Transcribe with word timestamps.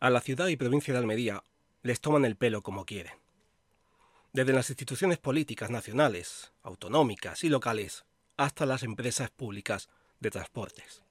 A 0.00 0.08
la 0.08 0.22
ciudad 0.22 0.46
y 0.46 0.56
provincia 0.56 0.94
de 0.94 0.98
Almería 0.98 1.44
les 1.82 2.00
toman 2.00 2.24
el 2.24 2.34
pelo 2.34 2.62
como 2.62 2.86
quieren. 2.86 3.12
Desde 4.32 4.54
las 4.54 4.70
instituciones 4.70 5.18
políticas 5.18 5.68
nacionales, 5.68 6.52
autonómicas 6.62 7.44
y 7.44 7.50
locales, 7.50 8.06
hasta 8.38 8.64
las 8.64 8.82
empresas 8.82 9.28
públicas 9.30 9.90
de 10.20 10.30
transportes. 10.30 11.02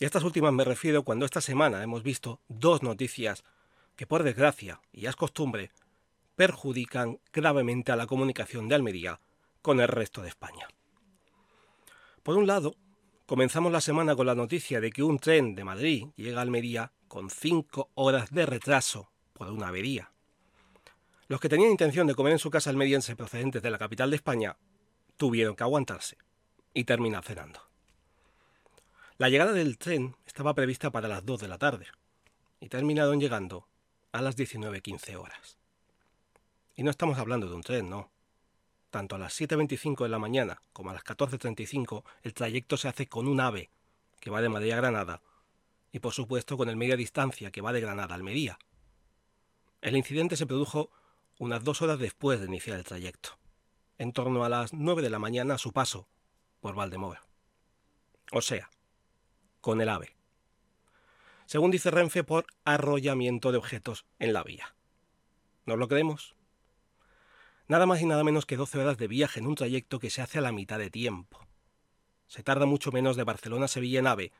Y 0.00 0.04
a 0.04 0.06
estas 0.06 0.24
últimas 0.24 0.52
me 0.52 0.64
refiero 0.64 1.04
cuando 1.04 1.24
esta 1.24 1.40
semana 1.40 1.84
hemos 1.84 2.02
visto 2.02 2.40
dos 2.48 2.82
noticias 2.82 3.44
que 3.94 4.08
por 4.08 4.24
desgracia, 4.24 4.80
y 4.92 5.06
es 5.06 5.14
costumbre, 5.14 5.70
perjudican 6.34 7.20
gravemente 7.32 7.92
a 7.92 7.96
la 7.96 8.08
comunicación 8.08 8.66
de 8.66 8.74
Almería 8.74 9.20
con 9.62 9.78
el 9.78 9.86
resto 9.86 10.20
de 10.20 10.30
España. 10.30 10.66
Por 12.24 12.36
un 12.38 12.48
lado, 12.48 12.74
comenzamos 13.26 13.72
la 13.72 13.80
semana 13.80 14.14
con 14.14 14.26
la 14.26 14.34
noticia 14.34 14.80
de 14.80 14.90
que 14.90 15.02
un 15.02 15.18
tren 15.18 15.54
de 15.54 15.64
Madrid 15.64 16.06
llega 16.16 16.38
a 16.38 16.42
Almería 16.42 16.92
con 17.08 17.30
cinco 17.30 17.90
horas 17.94 18.30
de 18.30 18.46
retraso 18.46 19.10
por 19.32 19.50
una 19.50 19.68
avería. 19.68 20.10
Los 21.28 21.40
que 21.40 21.48
tenían 21.48 21.70
intención 21.70 22.06
de 22.06 22.14
comer 22.14 22.34
en 22.34 22.38
su 22.38 22.50
casa 22.50 22.70
almeriense 22.70 23.16
procedentes 23.16 23.62
de 23.62 23.70
la 23.70 23.78
capital 23.78 24.10
de 24.10 24.16
España 24.16 24.56
tuvieron 25.16 25.56
que 25.56 25.62
aguantarse 25.62 26.18
y 26.74 26.84
terminar 26.84 27.24
cenando. 27.24 27.60
La 29.16 29.28
llegada 29.28 29.52
del 29.52 29.78
tren 29.78 30.16
estaba 30.26 30.54
prevista 30.54 30.90
para 30.90 31.08
las 31.08 31.24
2 31.24 31.40
de 31.40 31.48
la 31.48 31.58
tarde 31.58 31.86
y 32.60 32.68
terminaron 32.68 33.20
llegando 33.20 33.68
a 34.12 34.20
las 34.20 34.36
19.15 34.36 35.16
horas. 35.16 35.58
Y 36.76 36.82
no 36.82 36.90
estamos 36.90 37.18
hablando 37.18 37.48
de 37.48 37.54
un 37.54 37.62
tren, 37.62 37.88
no. 37.88 38.10
Tanto 38.94 39.16
a 39.16 39.18
las 39.18 39.40
7.25 39.40 40.04
de 40.04 40.08
la 40.08 40.20
mañana 40.20 40.62
como 40.72 40.90
a 40.90 40.92
las 40.92 41.02
14.35 41.02 42.04
el 42.22 42.32
trayecto 42.32 42.76
se 42.76 42.86
hace 42.86 43.08
con 43.08 43.26
un 43.26 43.40
ave 43.40 43.68
que 44.20 44.30
va 44.30 44.40
de 44.40 44.48
Madrid 44.48 44.70
a 44.70 44.76
Granada 44.76 45.20
y 45.90 45.98
por 45.98 46.12
supuesto 46.12 46.56
con 46.56 46.68
el 46.68 46.76
media 46.76 46.94
distancia 46.94 47.50
que 47.50 47.60
va 47.60 47.72
de 47.72 47.80
Granada 47.80 48.14
a 48.14 48.14
Almería. 48.14 48.56
El 49.80 49.96
incidente 49.96 50.36
se 50.36 50.46
produjo 50.46 50.92
unas 51.40 51.64
dos 51.64 51.82
horas 51.82 51.98
después 51.98 52.38
de 52.38 52.46
iniciar 52.46 52.78
el 52.78 52.84
trayecto, 52.84 53.30
en 53.98 54.12
torno 54.12 54.44
a 54.44 54.48
las 54.48 54.72
9 54.72 55.02
de 55.02 55.10
la 55.10 55.18
mañana 55.18 55.54
a 55.54 55.58
su 55.58 55.72
paso 55.72 56.06
por 56.60 56.76
Valdemoro. 56.76 57.20
O 58.30 58.42
sea, 58.42 58.70
con 59.60 59.80
el 59.80 59.88
ave. 59.88 60.14
Según 61.46 61.72
dice 61.72 61.90
Renfe, 61.90 62.22
por 62.22 62.46
arrollamiento 62.64 63.50
de 63.50 63.58
objetos 63.58 64.06
en 64.20 64.32
la 64.32 64.44
vía. 64.44 64.76
¿Nos 65.66 65.80
lo 65.80 65.88
creemos? 65.88 66.33
Nada 67.66 67.86
más 67.86 68.00
y 68.02 68.06
nada 68.06 68.24
menos 68.24 68.44
que 68.44 68.56
12 68.56 68.78
horas 68.78 68.98
de 68.98 69.08
viaje 69.08 69.40
en 69.40 69.46
un 69.46 69.54
trayecto 69.54 69.98
que 69.98 70.10
se 70.10 70.20
hace 70.20 70.38
a 70.38 70.42
la 70.42 70.52
mitad 70.52 70.78
de 70.78 70.90
tiempo. 70.90 71.46
Se 72.26 72.42
tarda 72.42 72.66
mucho 72.66 72.92
menos 72.92 73.16
de 73.16 73.24
Barcelona 73.24 73.64
a 73.64 73.68
Sevilla 73.68 74.00
en 74.00 74.06
AVE 74.06 74.32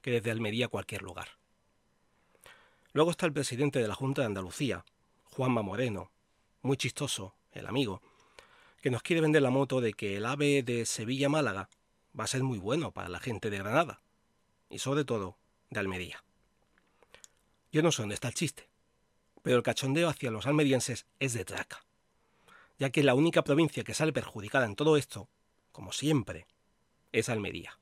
que 0.00 0.10
desde 0.10 0.30
Almería 0.30 0.66
a 0.66 0.68
cualquier 0.68 1.02
lugar. 1.02 1.28
Luego 2.92 3.10
está 3.10 3.26
el 3.26 3.32
presidente 3.32 3.78
de 3.78 3.88
la 3.88 3.94
Junta 3.94 4.22
de 4.22 4.26
Andalucía, 4.26 4.84
Juanma 5.24 5.62
Moreno, 5.62 6.10
muy 6.62 6.76
chistoso, 6.76 7.34
el 7.52 7.66
amigo, 7.66 8.02
que 8.82 8.90
nos 8.90 9.02
quiere 9.02 9.22
vender 9.22 9.42
la 9.42 9.50
moto 9.50 9.80
de 9.80 9.94
que 9.94 10.16
el 10.16 10.26
AVE 10.26 10.62
de 10.62 10.84
Sevilla-Málaga 10.84 11.68
va 12.18 12.24
a 12.24 12.28
ser 12.28 12.42
muy 12.42 12.58
bueno 12.58 12.92
para 12.92 13.08
la 13.08 13.20
gente 13.20 13.50
de 13.50 13.58
Granada 13.58 14.02
y 14.68 14.78
sobre 14.78 15.04
todo 15.04 15.38
de 15.70 15.80
Almería. 15.80 16.22
Yo 17.72 17.82
no 17.82 17.90
sé 17.90 18.02
dónde 18.02 18.14
está 18.14 18.28
el 18.28 18.34
chiste, 18.34 18.68
pero 19.42 19.56
el 19.56 19.62
cachondeo 19.62 20.08
hacia 20.08 20.30
los 20.30 20.46
almerienses 20.46 21.06
es 21.18 21.32
de 21.32 21.44
traca, 21.44 21.83
ya 22.78 22.90
que 22.90 23.02
la 23.02 23.14
única 23.14 23.44
provincia 23.44 23.84
que 23.84 23.94
sale 23.94 24.12
perjudicada 24.12 24.66
en 24.66 24.76
todo 24.76 24.96
esto, 24.96 25.28
como 25.72 25.92
siempre, 25.92 26.46
es 27.12 27.28
Almería. 27.28 27.78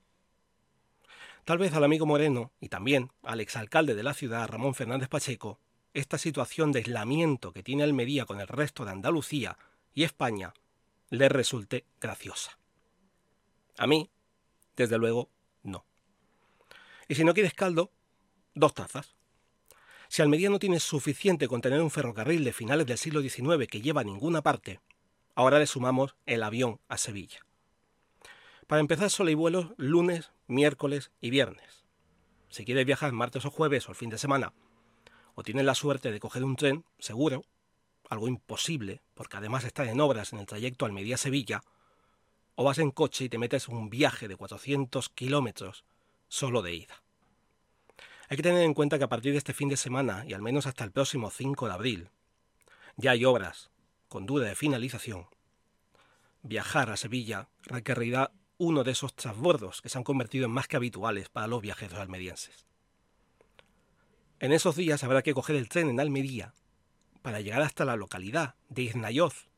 Tal 1.45 1.59
vez 1.59 1.73
al 1.75 1.85
amigo 1.85 2.07
Moreno 2.07 2.53
y 2.61 2.69
también 2.69 3.11
al 3.23 3.41
exalcalde 3.41 3.95
de 3.95 4.03
la 4.03 4.15
ciudad, 4.15 4.47
Ramón 4.49 4.75
Fernández 4.75 5.09
Pacheco, 5.09 5.59
esta 5.93 6.17
situación 6.17 6.73
de 6.73 6.79
aislamiento 6.81 7.53
que 7.53 7.63
tiene 7.63 7.83
Almería 7.83 8.25
con 8.27 8.41
el 8.41 8.47
resto 8.47 8.85
de 8.85 8.93
Andalucía 8.93 9.59
y 9.93 10.05
España 10.05 10.55
le 11.11 11.29
resulte 11.29 11.85
graciosa. 12.01 12.59
A 13.77 13.87
mí, 13.87 14.11
desde 14.77 14.99
luego, 14.99 15.31
no. 15.63 15.85
Y 17.09 17.15
si 17.15 17.25
no 17.25 17.35
quieres 17.35 17.55
caldo, 17.55 17.93
dos 18.55 18.75
tazas. 18.75 19.15
Si 20.13 20.21
Almería 20.21 20.51
no 20.51 20.59
tiene 20.59 20.79
suficiente 20.79 21.49
con 21.49 21.63
tener 21.63 21.81
un 21.81 21.91
ferrocarril 21.91 22.45
de 22.45 22.53
finales 22.53 22.85
del 22.85 22.99
siglo 22.99 23.23
XIX 23.23 23.67
que 23.67 23.81
lleva 23.81 24.03
a 24.03 24.05
ninguna 24.05 24.43
parte, 24.43 24.79
ahora 25.35 25.59
le 25.59 25.67
sumamos 25.67 26.17
el 26.27 26.43
avión 26.43 26.81
a 26.89 26.99
Sevilla. 26.99 27.41
Para 28.67 28.81
empezar, 28.81 29.09
solo 29.09 29.31
hay 29.31 29.35
vuelos 29.35 29.69
lunes, 29.79 30.31
miércoles 30.49 31.13
y 31.23 31.31
viernes. 31.31 31.87
Si 32.51 32.67
quieres 32.67 32.85
viajar 32.85 33.13
martes 33.13 33.47
o 33.47 33.51
jueves 33.51 33.89
o 33.89 33.93
el 33.93 33.97
fin 33.97 34.11
de 34.11 34.19
semana, 34.19 34.53
o 35.35 35.43
tienes 35.43 35.65
la 35.65 35.75
suerte 35.75 36.13
de 36.13 36.21
coger 36.21 36.45
un 36.45 36.57
tren, 36.57 36.85
seguro, 36.99 37.47
algo 38.11 38.29
imposible, 38.29 39.01
porque 39.15 39.39
además 39.39 39.65
están 39.65 39.89
en 39.89 39.99
obras 39.99 40.35
en 40.35 40.41
el 40.41 40.47
trayecto 40.47 40.85
Almería-Sevilla, 40.85 41.63
o 42.55 42.65
vas 42.65 42.77
en 42.77 42.91
coche 42.91 43.25
y 43.25 43.29
te 43.31 43.39
metes 43.39 43.67
un 43.67 43.89
viaje 43.89 44.29
de 44.29 44.37
400 44.37 45.09
kilómetros 45.09 45.87
solo 46.29 46.61
de 46.61 46.75
ida. 46.75 47.02
Hay 48.33 48.37
que 48.37 48.45
tener 48.45 48.63
en 48.63 48.73
cuenta 48.73 48.97
que 48.97 49.05
a 49.05 49.11
partir 49.11 49.33
de 49.33 49.37
este 49.37 49.53
fin 49.53 49.69
de 49.69 49.77
semana 49.77 50.25
y 50.27 50.33
al 50.33 50.41
menos 50.41 50.67
hasta 50.67 50.85
el 50.85 50.91
próximo 50.91 51.29
5 51.29 51.67
de 51.67 51.73
abril, 51.75 52.11
ya 52.97 53.11
hay 53.11 53.27
obras 53.27 53.71
con 54.09 54.25
duda 54.25 54.47
de 54.47 54.55
finalización. 54.55 55.27
Viajar 56.41 56.89
a 56.89 56.97
Sevilla 56.97 57.51
requerirá 57.65 58.33
uno 58.57 58.85
de 58.85 58.93
esos 58.93 59.15
transbordos 59.15 59.83
que 59.83 59.91
se 59.91 59.99
han 59.99 60.05
convertido 60.05 60.47
en 60.47 60.51
más 60.51 60.67
que 60.67 60.77
habituales 60.77 61.29
para 61.29 61.47
los 61.47 61.61
viajeros 61.61 61.99
almerienses. 61.99 62.65
En 64.41 64.53
esos 64.53 64.77
días 64.77 65.05
habrá 65.05 65.21
que 65.21 65.35
coger 65.35 65.57
el 65.57 65.69
tren 65.69 65.91
en 65.91 66.01
Almería 66.01 66.55
para 67.21 67.43
llegar 67.43 67.61
hasta 67.61 67.85
la 67.85 67.97
localidad 67.97 68.55
de 68.71 68.81
Isnayoz, 68.81 69.51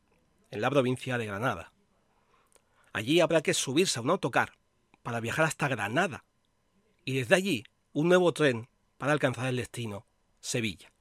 en 0.51 0.59
la 0.59 0.69
provincia 0.69 1.17
de 1.17 1.27
Granada. 1.27 1.71
Allí 2.91 3.21
habrá 3.21 3.41
que 3.41 3.53
subirse 3.53 3.99
a 3.99 4.01
un 4.01 4.09
autocar 4.09 4.57
para 5.01 5.21
viajar 5.21 5.45
hasta 5.45 5.69
Granada, 5.69 6.25
y 7.05 7.13
desde 7.15 7.35
allí 7.35 7.63
un 7.95 8.09
nuevo 8.09 8.33
tren 8.33 8.67
para 8.97 9.13
alcanzar 9.13 9.47
el 9.47 9.55
destino, 9.55 10.05
Sevilla. 10.41 10.91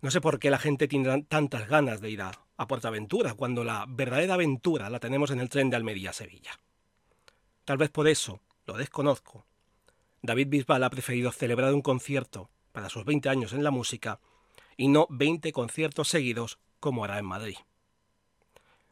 No 0.00 0.10
sé 0.10 0.20
por 0.20 0.40
qué 0.40 0.50
la 0.50 0.58
gente 0.58 0.88
tiene 0.88 1.22
tantas 1.22 1.68
ganas 1.68 2.00
de 2.00 2.10
ir 2.10 2.20
a, 2.20 2.32
a 2.56 2.66
Portaventura 2.66 3.34
cuando 3.34 3.62
la 3.62 3.86
verdadera 3.88 4.34
aventura 4.34 4.90
la 4.90 4.98
tenemos 4.98 5.30
en 5.30 5.38
el 5.38 5.48
tren 5.48 5.70
de 5.70 5.76
Almería 5.76 6.10
a 6.10 6.14
Sevilla. 6.14 6.50
Tal 7.64 7.78
vez 7.78 7.90
por 7.90 8.08
eso, 8.08 8.40
lo 8.66 8.76
desconozco, 8.76 9.46
David 10.20 10.48
Bisbal 10.48 10.82
ha 10.82 10.90
preferido 10.90 11.30
celebrar 11.30 11.72
un 11.72 11.80
concierto 11.80 12.50
para 12.72 12.88
sus 12.88 13.04
20 13.04 13.28
años 13.28 13.52
en 13.52 13.62
la 13.62 13.70
música 13.70 14.18
y 14.76 14.88
no 14.88 15.06
20 15.10 15.52
conciertos 15.52 16.08
seguidos 16.08 16.58
como 16.80 17.04
hará 17.04 17.20
en 17.20 17.26
Madrid. 17.26 17.56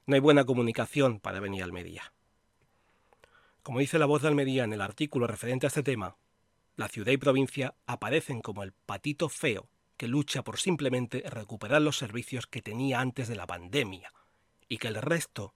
No 0.06 0.14
hay 0.14 0.20
buena 0.20 0.44
comunicación 0.44 1.19
para 1.19 1.41
venir 1.41 1.62
a 1.62 1.64
Almería. 1.64 2.12
Como 3.64 3.81
dice 3.81 3.98
la 3.98 4.06
voz 4.06 4.22
de 4.22 4.28
Almería 4.28 4.62
en 4.62 4.72
el 4.72 4.81
artículo 4.81 5.26
referente 5.26 5.66
a 5.66 5.69
este 5.69 5.82
tema, 5.82 6.16
la 6.80 6.88
ciudad 6.88 7.12
y 7.12 7.18
provincia 7.18 7.74
aparecen 7.86 8.41
como 8.41 8.62
el 8.62 8.72
patito 8.72 9.28
feo 9.28 9.68
que 9.98 10.08
lucha 10.08 10.42
por 10.42 10.58
simplemente 10.58 11.22
recuperar 11.28 11.82
los 11.82 11.98
servicios 11.98 12.46
que 12.46 12.62
tenía 12.62 13.00
antes 13.00 13.28
de 13.28 13.36
la 13.36 13.46
pandemia 13.46 14.14
y 14.66 14.78
que 14.78 14.88
el 14.88 14.94
resto 14.94 15.52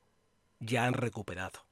ya 0.61 0.85
han 0.85 0.93
recuperado. 0.93 1.65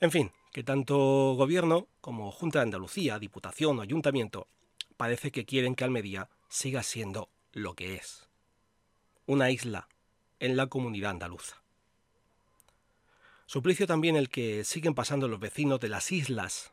En 0.00 0.10
fin, 0.10 0.32
que 0.50 0.64
tanto 0.64 0.96
gobierno 1.34 1.88
como 2.00 2.32
Junta 2.32 2.60
de 2.60 2.62
Andalucía, 2.62 3.18
Diputación 3.18 3.78
o 3.78 3.82
Ayuntamiento 3.82 4.46
parece 4.96 5.30
que 5.30 5.44
quieren 5.44 5.74
que 5.74 5.84
Almería 5.84 6.30
siga 6.48 6.82
siendo 6.82 7.28
lo 7.52 7.74
que 7.74 7.96
es. 7.96 8.30
Una 9.26 9.50
isla 9.50 9.88
en 10.38 10.56
la 10.56 10.68
comunidad 10.68 11.10
andaluza. 11.10 11.62
Suplicio 13.44 13.86
también 13.86 14.16
el 14.16 14.30
que 14.30 14.64
siguen 14.64 14.94
pasando 14.94 15.28
los 15.28 15.38
vecinos 15.38 15.80
de 15.80 15.90
las 15.90 16.10
islas 16.12 16.72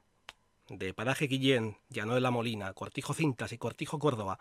de 0.69 0.93
Paraje 0.93 1.27
Guillén, 1.27 1.77
Llano 1.89 2.15
de 2.15 2.21
la 2.21 2.31
Molina, 2.31 2.73
Cortijo 2.73 3.13
Cintas 3.13 3.51
y 3.51 3.57
Cortijo 3.57 3.99
Córdoba, 3.99 4.39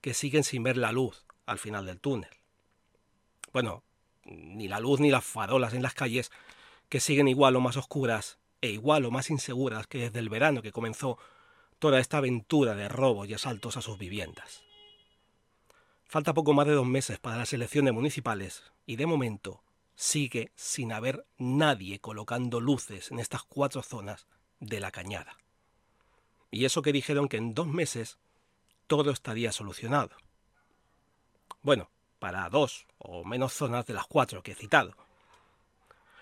que 0.00 0.14
siguen 0.14 0.44
sin 0.44 0.62
ver 0.62 0.76
la 0.76 0.92
luz 0.92 1.24
al 1.46 1.58
final 1.58 1.86
del 1.86 2.00
túnel. 2.00 2.30
Bueno, 3.52 3.82
ni 4.24 4.68
la 4.68 4.80
luz 4.80 5.00
ni 5.00 5.10
las 5.10 5.24
farolas 5.24 5.74
en 5.74 5.82
las 5.82 5.94
calles, 5.94 6.30
que 6.88 7.00
siguen 7.00 7.28
igual 7.28 7.56
o 7.56 7.60
más 7.60 7.76
oscuras 7.76 8.38
e 8.60 8.70
igual 8.70 9.04
o 9.04 9.10
más 9.10 9.30
inseguras 9.30 9.86
que 9.86 9.98
desde 9.98 10.18
el 10.18 10.28
verano 10.28 10.62
que 10.62 10.72
comenzó 10.72 11.18
toda 11.78 12.00
esta 12.00 12.18
aventura 12.18 12.74
de 12.74 12.88
robos 12.88 13.28
y 13.28 13.34
asaltos 13.34 13.76
a 13.76 13.82
sus 13.82 13.98
viviendas. 13.98 14.64
Falta 16.06 16.34
poco 16.34 16.54
más 16.54 16.66
de 16.66 16.72
dos 16.72 16.86
meses 16.86 17.18
para 17.18 17.36
las 17.36 17.52
elecciones 17.52 17.92
municipales 17.92 18.62
y 18.86 18.96
de 18.96 19.06
momento 19.06 19.62
sigue 19.94 20.52
sin 20.54 20.92
haber 20.92 21.26
nadie 21.36 22.00
colocando 22.00 22.60
luces 22.60 23.10
en 23.10 23.18
estas 23.18 23.42
cuatro 23.42 23.82
zonas 23.82 24.26
de 24.58 24.80
la 24.80 24.90
cañada. 24.90 25.36
Y 26.50 26.64
eso 26.64 26.82
que 26.82 26.92
dijeron 26.92 27.28
que 27.28 27.36
en 27.36 27.54
dos 27.54 27.66
meses 27.66 28.18
todo 28.86 29.10
estaría 29.10 29.52
solucionado. 29.52 30.16
Bueno, 31.62 31.90
para 32.18 32.48
dos 32.48 32.86
o 32.98 33.24
menos 33.24 33.52
zonas 33.52 33.86
de 33.86 33.94
las 33.94 34.06
cuatro 34.06 34.42
que 34.42 34.52
he 34.52 34.54
citado. 34.54 34.96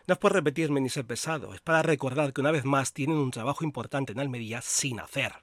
No 0.06 0.12
es 0.12 0.19
por 0.19 0.32
repetirme 0.32 0.81
ni 0.81 0.88
ser 0.88 1.05
pesado, 1.05 1.52
es 1.55 1.61
para 1.61 1.82
recordar 1.82 2.32
que 2.32 2.40
una 2.40 2.52
vez 2.52 2.64
más 2.64 2.93
tienen 2.93 3.17
un 3.17 3.31
trabajo 3.31 3.64
importante 3.64 4.12
en 4.12 4.20
Almería 4.20 4.62
sin 4.62 5.00
hacer. 5.00 5.34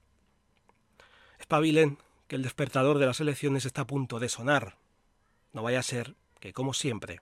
Espabilen, 1.40 1.98
que 2.28 2.38
el 2.38 2.44
despertador 2.44 2.98
de 2.98 3.06
las 3.06 3.20
elecciones 3.20 3.66
está 3.66 3.82
a 3.82 3.88
punto 3.88 4.20
de 4.20 4.30
sonar. 4.30 4.78
No 5.52 5.64
vaya 5.64 5.80
a 5.80 5.84
ser 5.84 6.16
que, 6.40 6.54
como 6.54 6.74
siempre, 6.74 7.22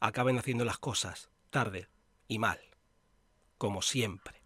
acaben 0.00 0.38
haciendo 0.38 0.64
las 0.64 0.78
cosas 0.78 1.30
tarde 1.50 1.88
y 2.26 2.38
mal. 2.38 2.60
Como 3.56 3.80
siempre. 3.80 4.37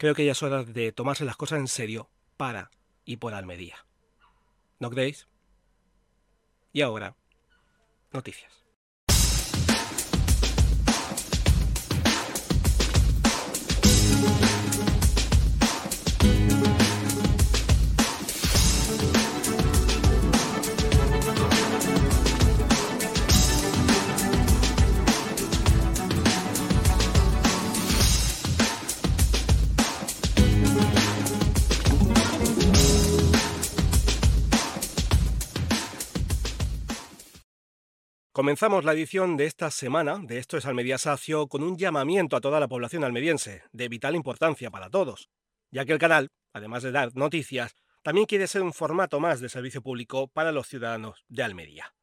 Creo 0.00 0.14
que 0.14 0.24
ya 0.24 0.32
es 0.32 0.42
hora 0.42 0.64
de 0.64 0.92
tomarse 0.92 1.26
las 1.26 1.36
cosas 1.36 1.58
en 1.58 1.68
serio 1.68 2.08
para 2.38 2.70
y 3.04 3.18
por 3.18 3.34
Almería. 3.34 3.84
¿No 4.78 4.88
creéis? 4.88 5.28
Y 6.72 6.80
ahora, 6.80 7.16
noticias. 8.10 8.59
Comenzamos 38.40 38.86
la 38.86 38.94
edición 38.94 39.36
de 39.36 39.44
esta 39.44 39.70
semana 39.70 40.18
de 40.18 40.38
Esto 40.38 40.56
es 40.56 40.64
Almería 40.64 40.96
Sacio 40.96 41.46
con 41.46 41.62
un 41.62 41.76
llamamiento 41.76 42.36
a 42.36 42.40
toda 42.40 42.58
la 42.58 42.68
población 42.68 43.04
almeriense, 43.04 43.64
de 43.70 43.90
vital 43.90 44.16
importancia 44.16 44.70
para 44.70 44.88
todos, 44.88 45.28
ya 45.70 45.84
que 45.84 45.92
el 45.92 45.98
canal, 45.98 46.30
además 46.54 46.82
de 46.82 46.90
dar 46.90 47.14
noticias, 47.14 47.76
también 48.02 48.24
quiere 48.24 48.46
ser 48.46 48.62
un 48.62 48.72
formato 48.72 49.20
más 49.20 49.40
de 49.40 49.50
servicio 49.50 49.82
público 49.82 50.26
para 50.26 50.52
los 50.52 50.68
ciudadanos 50.68 51.22
de 51.28 51.42
Almería. 51.42 51.94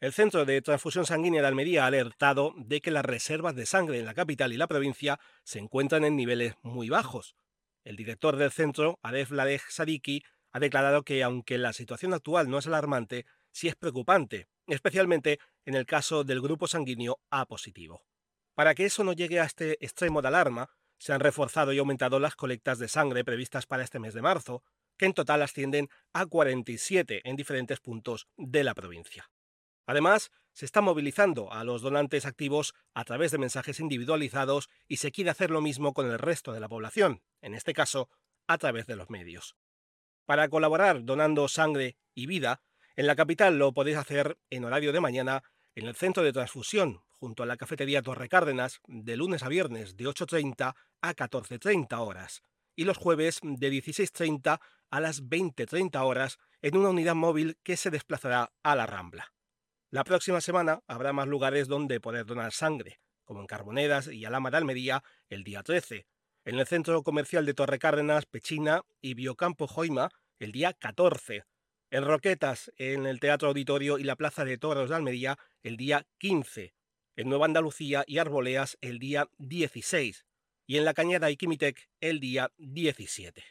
El 0.00 0.12
Centro 0.12 0.44
de 0.44 0.60
Transfusión 0.62 1.06
Sanguínea 1.06 1.42
de 1.42 1.46
Almería 1.46 1.84
ha 1.84 1.86
alertado 1.86 2.54
de 2.56 2.80
que 2.80 2.90
las 2.90 3.04
reservas 3.04 3.54
de 3.54 3.64
sangre 3.64 4.00
en 4.00 4.04
la 4.04 4.14
capital 4.14 4.52
y 4.52 4.56
la 4.56 4.66
provincia 4.66 5.20
se 5.44 5.60
encuentran 5.60 6.04
en 6.04 6.16
niveles 6.16 6.54
muy 6.62 6.88
bajos. 6.88 7.36
El 7.84 7.94
director 7.94 8.34
del 8.34 8.50
centro, 8.50 8.98
Aref 9.00 9.30
Ladej 9.30 9.62
Sadiki, 9.68 10.24
ha 10.50 10.58
declarado 10.58 11.04
que 11.04 11.22
aunque 11.22 11.56
la 11.56 11.72
situación 11.72 12.14
actual 12.14 12.50
no 12.50 12.58
es 12.58 12.66
alarmante, 12.66 13.26
sí 13.52 13.68
es 13.68 13.76
preocupante, 13.76 14.48
especialmente 14.66 15.38
en 15.68 15.74
el 15.74 15.84
caso 15.84 16.24
del 16.24 16.40
grupo 16.40 16.66
sanguíneo 16.66 17.20
A 17.28 17.44
positivo. 17.44 18.02
Para 18.54 18.74
que 18.74 18.86
eso 18.86 19.04
no 19.04 19.12
llegue 19.12 19.38
a 19.38 19.44
este 19.44 19.76
extremo 19.84 20.22
de 20.22 20.28
alarma, 20.28 20.70
se 20.96 21.12
han 21.12 21.20
reforzado 21.20 21.74
y 21.74 21.78
aumentado 21.78 22.18
las 22.18 22.36
colectas 22.36 22.78
de 22.78 22.88
sangre 22.88 23.22
previstas 23.22 23.66
para 23.66 23.84
este 23.84 23.98
mes 23.98 24.14
de 24.14 24.22
marzo, 24.22 24.62
que 24.96 25.04
en 25.04 25.12
total 25.12 25.42
ascienden 25.42 25.90
a 26.14 26.24
47 26.24 27.20
en 27.22 27.36
diferentes 27.36 27.80
puntos 27.80 28.28
de 28.38 28.64
la 28.64 28.74
provincia. 28.74 29.30
Además, 29.84 30.30
se 30.54 30.64
está 30.64 30.80
movilizando 30.80 31.52
a 31.52 31.64
los 31.64 31.82
donantes 31.82 32.24
activos 32.24 32.74
a 32.94 33.04
través 33.04 33.30
de 33.30 33.36
mensajes 33.36 33.78
individualizados 33.78 34.70
y 34.88 34.96
se 34.96 35.12
quiere 35.12 35.28
hacer 35.28 35.50
lo 35.50 35.60
mismo 35.60 35.92
con 35.92 36.10
el 36.10 36.18
resto 36.18 36.52
de 36.52 36.60
la 36.60 36.70
población, 36.70 37.20
en 37.42 37.52
este 37.52 37.74
caso, 37.74 38.08
a 38.46 38.56
través 38.56 38.86
de 38.86 38.96
los 38.96 39.10
medios. 39.10 39.54
Para 40.24 40.48
colaborar 40.48 41.04
donando 41.04 41.46
sangre 41.46 41.98
y 42.14 42.24
vida, 42.24 42.62
en 42.96 43.06
la 43.06 43.14
capital 43.16 43.58
lo 43.58 43.72
podéis 43.74 43.98
hacer 43.98 44.38
en 44.48 44.64
horario 44.64 44.92
de 44.92 45.00
mañana 45.00 45.44
en 45.78 45.86
el 45.86 45.94
centro 45.94 46.24
de 46.24 46.32
transfusión, 46.32 47.02
junto 47.20 47.44
a 47.44 47.46
la 47.46 47.56
cafetería 47.56 48.02
Torre 48.02 48.28
Cárdenas, 48.28 48.80
de 48.88 49.16
lunes 49.16 49.44
a 49.44 49.48
viernes 49.48 49.96
de 49.96 50.06
8.30 50.06 50.74
a 51.02 51.14
14.30 51.14 51.98
horas, 51.98 52.42
y 52.74 52.84
los 52.84 52.96
jueves 52.96 53.38
de 53.42 53.70
16.30 53.70 54.58
a 54.90 55.00
las 55.00 55.22
20.30 55.22 56.04
horas 56.04 56.38
en 56.62 56.76
una 56.76 56.90
unidad 56.90 57.14
móvil 57.14 57.58
que 57.62 57.76
se 57.76 57.90
desplazará 57.90 58.50
a 58.64 58.74
la 58.74 58.86
Rambla. 58.86 59.32
La 59.90 60.02
próxima 60.02 60.40
semana 60.40 60.80
habrá 60.88 61.12
más 61.12 61.28
lugares 61.28 61.68
donde 61.68 62.00
poder 62.00 62.26
donar 62.26 62.52
sangre, 62.52 63.00
como 63.24 63.40
en 63.40 63.46
Carbonedas 63.46 64.08
y 64.08 64.24
Alama 64.24 64.50
de 64.50 64.56
Almería 64.56 65.04
el 65.28 65.44
día 65.44 65.62
13, 65.62 66.06
en 66.44 66.58
el 66.58 66.66
centro 66.66 67.04
comercial 67.04 67.46
de 67.46 67.54
Torre 67.54 67.78
Cárdenas, 67.78 68.26
Pechina 68.26 68.82
y 69.00 69.14
Biocampo 69.14 69.68
Joima 69.68 70.10
el 70.40 70.50
día 70.50 70.72
14, 70.72 71.44
en 71.90 72.04
Roquetas, 72.04 72.72
en 72.76 73.06
el 73.06 73.20
Teatro 73.20 73.48
Auditorio 73.48 73.98
y 73.98 74.04
la 74.04 74.16
Plaza 74.16 74.44
de 74.44 74.58
Toros 74.58 74.90
de 74.90 74.96
Almería 74.96 75.38
el 75.62 75.76
día 75.76 76.06
15, 76.18 76.74
en 77.16 77.28
Nueva 77.28 77.46
Andalucía 77.46 78.04
y 78.06 78.18
Arboleas 78.18 78.76
el 78.80 78.98
día 78.98 79.28
16 79.38 80.26
y 80.66 80.76
en 80.76 80.84
La 80.84 80.94
Cañada 80.94 81.30
y 81.30 81.36
Quimitec 81.36 81.88
el 82.00 82.20
día 82.20 82.52
17. 82.58 83.42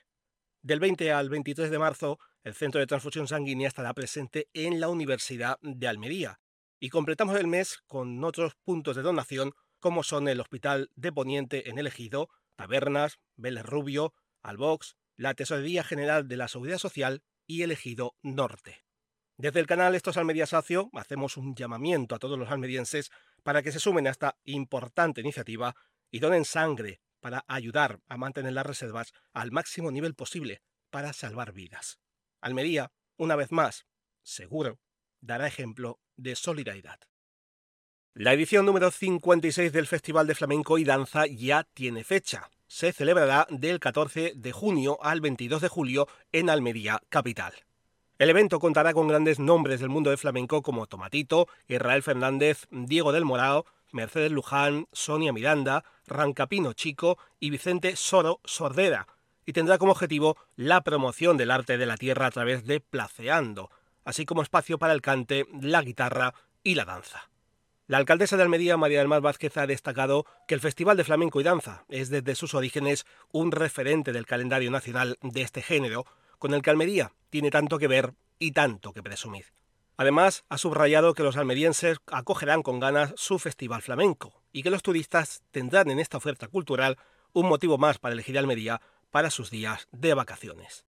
Del 0.62 0.80
20 0.80 1.12
al 1.12 1.30
23 1.30 1.72
de 1.72 1.80
marzo, 1.80 2.19
el 2.44 2.54
Centro 2.54 2.80
de 2.80 2.88
Transfusión 2.88 3.28
Sanguínea 3.28 3.68
estará 3.68 3.94
presente 3.94 4.50
en 4.54 4.80
la 4.80 4.89
Universidad 4.89 5.57
de 5.62 5.88
Almería 5.88 6.39
y 6.80 6.89
completamos 6.89 7.39
el 7.39 7.48
mes 7.48 7.80
con 7.88 8.24
otros 8.24 8.54
puntos 8.63 8.95
de 8.95 9.01
donación 9.01 9.54
como 9.80 10.04
son 10.04 10.28
el 10.28 10.39
Hospital 10.39 10.92
de 10.95 11.12
Poniente 11.12 11.69
en 11.69 11.80
el 11.80 11.88
Ejido, 11.88 12.30
Tabernas, 12.56 13.19
Vélez 13.36 13.63
Rubio, 13.63 14.13
Albox, 14.44 14.95
la 15.16 15.34
Tesorería 15.34 15.84
General 15.84 16.28
de 16.28 16.38
la 16.38 16.48
Seguridad 16.48 16.78
Social 16.78 17.24
y 17.47 17.63
elegido 17.63 18.15
norte. 18.21 18.83
Desde 19.38 19.59
el 19.59 19.67
canal 19.67 19.95
Estos 19.95 20.17
Almería 20.17 20.45
Sacio 20.45 20.89
hacemos 20.94 21.38
un 21.38 21.55
llamamiento 21.55 22.15
a 22.15 22.19
todos 22.19 22.38
los 22.38 22.49
almerienses 22.49 23.11
para 23.44 23.63
que 23.63 23.71
se 23.71 23.79
sumen 23.79 24.07
a 24.07 24.11
esta 24.11 24.38
importante 24.44 25.21
iniciativa 25.21 25.75
y 26.11 26.19
donen 26.19 26.45
sangre 26.45 27.01
para 27.19 27.45
ayudar 27.47 28.01
a 28.07 28.17
mantener 28.17 28.53
las 28.53 28.65
reservas 28.65 29.13
al 29.33 29.51
máximo 29.51 29.91
nivel 29.91 30.15
posible 30.15 30.61
para 30.89 31.13
salvar 31.13 31.53
vidas. 31.53 31.99
Almería, 32.41 32.91
una 33.15 33.35
vez 33.35 33.51
más, 33.51 33.85
seguro, 34.23 34.79
dará 35.21 35.47
ejemplo 35.47 36.00
de 36.15 36.35
solidaridad. 36.35 37.00
La 38.13 38.33
edición 38.33 38.65
número 38.65 38.89
56 38.89 39.71
del 39.71 39.85
Festival 39.85 40.25
de 40.25 40.35
Flamenco 40.35 40.79
y 40.79 40.83
Danza 40.83 41.27
ya 41.27 41.63
tiene 41.63 42.03
fecha 42.03 42.50
se 42.67 42.93
celebrará 42.93 43.47
del 43.49 43.79
14 43.79 44.33
de 44.35 44.51
junio 44.51 44.99
al 45.01 45.21
22 45.21 45.61
de 45.61 45.67
julio 45.67 46.07
en 46.31 46.49
Almería, 46.49 47.01
capital. 47.09 47.53
El 48.19 48.29
evento 48.29 48.59
contará 48.59 48.93
con 48.93 49.07
grandes 49.07 49.39
nombres 49.39 49.79
del 49.79 49.89
mundo 49.89 50.09
del 50.09 50.17
flamenco 50.17 50.61
como 50.61 50.87
Tomatito, 50.87 51.47
Israel 51.67 52.03
Fernández, 52.03 52.67
Diego 52.71 53.11
del 53.11 53.25
Morao, 53.25 53.65
Mercedes 53.91 54.31
Luján, 54.31 54.87
Sonia 54.91 55.31
Miranda, 55.31 55.83
Rancapino 56.07 56.73
Chico 56.73 57.17
y 57.39 57.51
Vicente 57.51 57.95
Soro 57.95 58.41
Sordera, 58.43 59.07
y 59.45 59.53
tendrá 59.53 59.77
como 59.77 59.91
objetivo 59.91 60.37
la 60.55 60.81
promoción 60.81 61.37
del 61.37 61.51
arte 61.51 61.77
de 61.77 61.85
la 61.85 61.97
tierra 61.97 62.25
a 62.25 62.31
través 62.31 62.65
de 62.65 62.79
Placeando, 62.79 63.69
así 64.03 64.25
como 64.25 64.41
espacio 64.41 64.77
para 64.77 64.93
el 64.93 65.01
cante, 65.01 65.45
la 65.62 65.81
guitarra 65.81 66.33
y 66.63 66.75
la 66.75 66.86
danza. 66.86 67.29
La 67.88 67.98
alcaldesa 67.98 68.36
de 68.36 68.44
Almería, 68.44 68.75
María 68.75 69.00
del 69.00 69.08
Mar 69.08 69.22
Vázquez, 69.22 69.56
ha 69.56 69.65
destacado 69.65 70.25
que 70.46 70.53
el 70.53 70.60
Festival 70.60 70.98
de 70.98 71.06
Flamenco 71.06 71.39
y 71.39 71.46
Danza 71.46 71.86
es 71.88 72.10
desde 72.10 72.36
sus 72.36 72.53
orígenes 72.53 73.06
un 73.32 73.53
referente 73.53 74.12
del 74.12 74.25
calendario 74.25 74.70
nacional 74.72 75.17
de 75.22 75.41
este 75.41 75.62
género, 75.62 76.06
con 76.38 76.53
el 76.53 76.62
que 76.62 76.70
Almería 76.70 77.13
tiene 77.29 77.50
tanto 77.50 77.79
que 77.79 77.88
ver 77.88 78.13
y 78.39 78.51
tanto 78.51 78.91
que 78.91 79.01
presumir. 79.01 79.46
Además, 79.96 80.44
ha 80.50 80.58
subrayado 80.58 81.13
que 81.13 81.24
los 81.24 81.38
almerienses 81.38 82.00
acogerán 82.08 82.62
con 82.62 82.82
ganas 82.82 83.13
su 83.15 83.39
festival 83.39 83.82
flamenco 83.82 84.44
y 84.51 84.63
que 84.63 84.70
los 84.70 84.84
turistas 84.84 85.41
tendrán 85.51 85.89
en 85.89 86.00
esta 86.00 86.17
oferta 86.17 86.50
cultural 86.50 86.98
un 87.32 87.48
motivo 87.48 87.77
más 87.77 88.00
para 88.00 88.12
elegir 88.12 88.38
Almería 88.38 88.82
para 89.12 89.32
sus 89.32 89.50
días 89.50 89.88
de 89.94 90.13
vacaciones. 90.13 90.87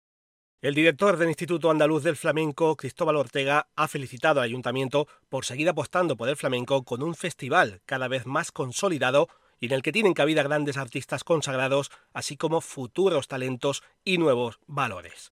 El 0.63 0.75
director 0.75 1.17
del 1.17 1.27
Instituto 1.27 1.69
Andaluz 1.69 2.03
del 2.03 2.15
Flamenco, 2.15 2.77
Cristóbal 2.77 3.17
Ortega, 3.17 3.67
ha 3.75 3.89
felicitado 3.89 4.39
al 4.39 4.45
ayuntamiento 4.45 5.09
por 5.27 5.43
seguir 5.43 5.67
apostando 5.67 6.15
por 6.15 6.29
el 6.29 6.37
flamenco 6.37 6.85
con 6.85 7.03
un 7.03 7.15
festival 7.15 7.81
cada 7.85 8.07
vez 8.07 8.25
más 8.25 8.53
consolidado 8.53 9.27
y 9.59 9.65
en 9.65 9.73
el 9.73 9.81
que 9.81 9.91
tienen 9.91 10.13
cabida 10.13 10.41
grandes 10.41 10.77
artistas 10.77 11.25
consagrados, 11.25 11.91
así 12.13 12.37
como 12.37 12.61
futuros 12.61 13.27
talentos 13.27 13.83
y 14.05 14.19
nuevos 14.19 14.61
valores. 14.65 15.33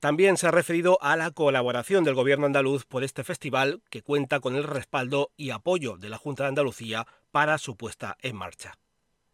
También 0.00 0.38
se 0.38 0.46
ha 0.46 0.50
referido 0.50 0.96
a 1.02 1.16
la 1.16 1.32
colaboración 1.32 2.02
del 2.02 2.14
gobierno 2.14 2.46
andaluz 2.46 2.86
por 2.86 3.04
este 3.04 3.24
festival, 3.24 3.82
que 3.90 4.00
cuenta 4.00 4.40
con 4.40 4.56
el 4.56 4.64
respaldo 4.64 5.32
y 5.36 5.50
apoyo 5.50 5.98
de 5.98 6.08
la 6.08 6.16
Junta 6.16 6.44
de 6.44 6.48
Andalucía 6.48 7.06
para 7.30 7.58
su 7.58 7.76
puesta 7.76 8.16
en 8.22 8.36
marcha. 8.36 8.78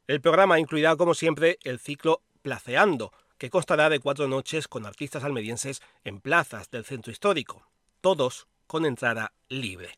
El 0.08 0.20
programa 0.20 0.58
incluirá, 0.58 0.96
como 0.96 1.14
siempre, 1.14 1.60
el 1.62 1.78
ciclo 1.78 2.22
Placeando, 2.42 3.12
que 3.38 3.50
constará 3.50 3.88
de 3.88 4.00
cuatro 4.00 4.28
noches 4.28 4.68
con 4.68 4.84
artistas 4.84 5.24
almerienses 5.24 5.80
en 6.04 6.20
plazas 6.20 6.70
del 6.70 6.84
centro 6.84 7.12
histórico, 7.12 7.66
todos 8.00 8.46
con 8.66 8.84
entrada 8.84 9.32
libre. 9.48 9.90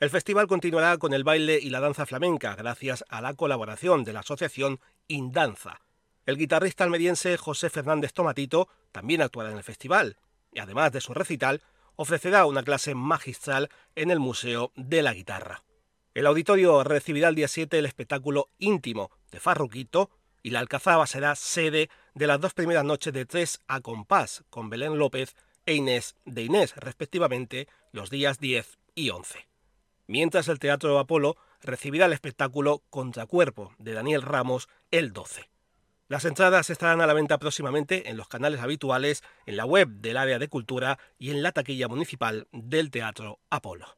El 0.00 0.10
festival 0.10 0.48
continuará 0.48 0.98
con 0.98 1.14
el 1.14 1.24
baile 1.24 1.58
y 1.62 1.70
la 1.70 1.80
danza 1.80 2.04
flamenca 2.04 2.54
gracias 2.56 3.04
a 3.08 3.22
la 3.22 3.34
colaboración 3.34 4.04
de 4.04 4.12
la 4.12 4.20
asociación 4.20 4.80
Indanza. 5.06 5.80
El 6.26 6.36
guitarrista 6.36 6.84
almeriense 6.84 7.36
José 7.36 7.70
Fernández 7.70 8.12
Tomatito 8.12 8.68
también 8.92 9.22
actuará 9.22 9.50
en 9.50 9.56
el 9.56 9.64
festival 9.64 10.16
y 10.52 10.58
además 10.58 10.92
de 10.92 11.00
su 11.00 11.14
recital 11.14 11.62
ofrecerá 11.96 12.46
una 12.46 12.62
clase 12.62 12.94
magistral 12.94 13.70
en 13.94 14.10
el 14.10 14.20
Museo 14.20 14.72
de 14.74 15.02
la 15.02 15.14
Guitarra. 15.14 15.62
El 16.12 16.26
auditorio 16.26 16.82
recibirá 16.84 17.28
el 17.28 17.34
día 17.34 17.48
7 17.48 17.78
el 17.78 17.86
espectáculo 17.86 18.50
íntimo 18.58 19.10
de 19.30 19.40
Farruquito 19.40 20.10
y 20.42 20.50
la 20.50 20.60
Alcazaba 20.60 21.06
será 21.06 21.34
sede 21.34 21.88
de 22.14 22.26
las 22.26 22.40
dos 22.40 22.54
primeras 22.54 22.84
noches 22.84 23.12
de 23.12 23.26
Tres 23.26 23.60
a 23.66 23.80
Compás 23.80 24.44
con 24.48 24.70
Belén 24.70 24.98
López 24.98 25.34
e 25.66 25.74
Inés 25.74 26.14
de 26.24 26.42
Inés, 26.42 26.74
respectivamente, 26.76 27.68
los 27.92 28.10
días 28.10 28.38
10 28.38 28.78
y 28.94 29.10
11. 29.10 29.48
Mientras 30.06 30.48
el 30.48 30.58
Teatro 30.58 30.98
Apolo 30.98 31.36
recibirá 31.60 32.06
el 32.06 32.12
espectáculo 32.12 32.82
Contracuerpo 32.90 33.74
de 33.78 33.94
Daniel 33.94 34.22
Ramos 34.22 34.68
el 34.90 35.12
12. 35.12 35.50
Las 36.08 36.24
entradas 36.26 36.70
estarán 36.70 37.00
a 37.00 37.06
la 37.06 37.14
venta 37.14 37.38
próximamente 37.38 38.10
en 38.10 38.16
los 38.16 38.28
canales 38.28 38.60
habituales, 38.60 39.22
en 39.46 39.56
la 39.56 39.64
web 39.64 39.88
del 39.88 40.18
área 40.18 40.38
de 40.38 40.48
cultura 40.48 40.98
y 41.18 41.30
en 41.30 41.42
la 41.42 41.52
taquilla 41.52 41.88
municipal 41.88 42.46
del 42.52 42.90
Teatro 42.90 43.40
Apolo. 43.50 43.96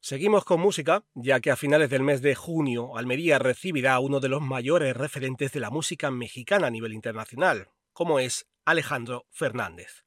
Seguimos 0.00 0.44
con 0.44 0.60
música, 0.60 1.04
ya 1.14 1.40
que 1.40 1.50
a 1.50 1.56
finales 1.56 1.90
del 1.90 2.02
mes 2.02 2.22
de 2.22 2.34
junio 2.34 2.96
Almería 2.96 3.38
recibirá 3.38 3.94
a 3.94 4.00
uno 4.00 4.20
de 4.20 4.28
los 4.28 4.40
mayores 4.40 4.96
referentes 4.96 5.52
de 5.52 5.60
la 5.60 5.70
música 5.70 6.10
mexicana 6.10 6.68
a 6.68 6.70
nivel 6.70 6.92
internacional, 6.92 7.70
como 7.92 8.20
es 8.20 8.46
Alejandro 8.64 9.26
Fernández. 9.30 10.04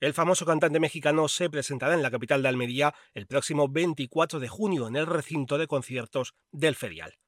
El 0.00 0.12
famoso 0.12 0.44
cantante 0.44 0.80
mexicano 0.80 1.28
se 1.28 1.50
presentará 1.50 1.94
en 1.94 2.02
la 2.02 2.10
capital 2.10 2.42
de 2.42 2.48
Almería 2.48 2.94
el 3.14 3.26
próximo 3.26 3.68
24 3.68 4.40
de 4.40 4.48
junio 4.48 4.88
en 4.88 4.96
el 4.96 5.06
recinto 5.06 5.56
de 5.56 5.66
conciertos 5.66 6.34
del 6.50 6.74
Ferial. 6.74 7.18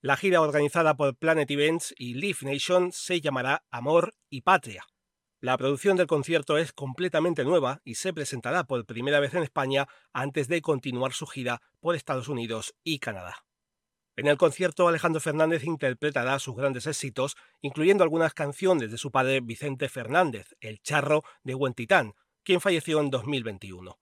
La 0.00 0.16
gira 0.16 0.40
organizada 0.40 0.96
por 0.96 1.16
Planet 1.16 1.50
Events 1.50 1.94
y 1.96 2.14
Leaf 2.14 2.42
Nation 2.42 2.92
se 2.92 3.20
llamará 3.20 3.64
Amor 3.70 4.14
y 4.28 4.42
Patria. 4.42 4.84
La 5.44 5.58
producción 5.58 5.98
del 5.98 6.06
concierto 6.06 6.56
es 6.56 6.72
completamente 6.72 7.44
nueva 7.44 7.82
y 7.84 7.96
se 7.96 8.14
presentará 8.14 8.64
por 8.64 8.86
primera 8.86 9.20
vez 9.20 9.34
en 9.34 9.42
España 9.42 9.86
antes 10.14 10.48
de 10.48 10.62
continuar 10.62 11.12
su 11.12 11.26
gira 11.26 11.60
por 11.80 11.94
Estados 11.94 12.28
Unidos 12.28 12.74
y 12.82 12.98
Canadá. 12.98 13.44
En 14.16 14.26
el 14.26 14.38
concierto 14.38 14.88
Alejandro 14.88 15.20
Fernández 15.20 15.64
interpretará 15.64 16.38
sus 16.38 16.56
grandes 16.56 16.86
éxitos, 16.86 17.36
incluyendo 17.60 18.02
algunas 18.02 18.32
canciones 18.32 18.90
de 18.90 18.96
su 18.96 19.10
padre 19.10 19.42
Vicente 19.42 19.90
Fernández, 19.90 20.56
el 20.60 20.80
charro 20.80 21.24
de 21.42 21.54
Huentitán, 21.54 22.14
quien 22.42 22.62
falleció 22.62 22.98
en 23.00 23.10
2021. 23.10 23.98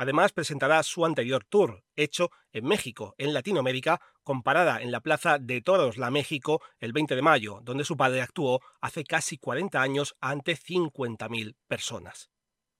Además, 0.00 0.32
presentará 0.32 0.82
su 0.82 1.04
anterior 1.04 1.44
tour, 1.44 1.84
hecho 1.94 2.30
en 2.54 2.64
México, 2.64 3.14
en 3.18 3.34
Latinoamérica, 3.34 4.00
comparada 4.22 4.80
en 4.80 4.92
la 4.92 5.02
Plaza 5.02 5.38
de 5.38 5.60
Toros 5.60 5.98
La 5.98 6.10
México 6.10 6.62
el 6.78 6.94
20 6.94 7.16
de 7.16 7.20
mayo, 7.20 7.60
donde 7.64 7.84
su 7.84 7.98
padre 7.98 8.22
actuó 8.22 8.62
hace 8.80 9.04
casi 9.04 9.36
40 9.36 9.82
años 9.82 10.16
ante 10.22 10.56
50.000 10.56 11.54
personas. 11.68 12.30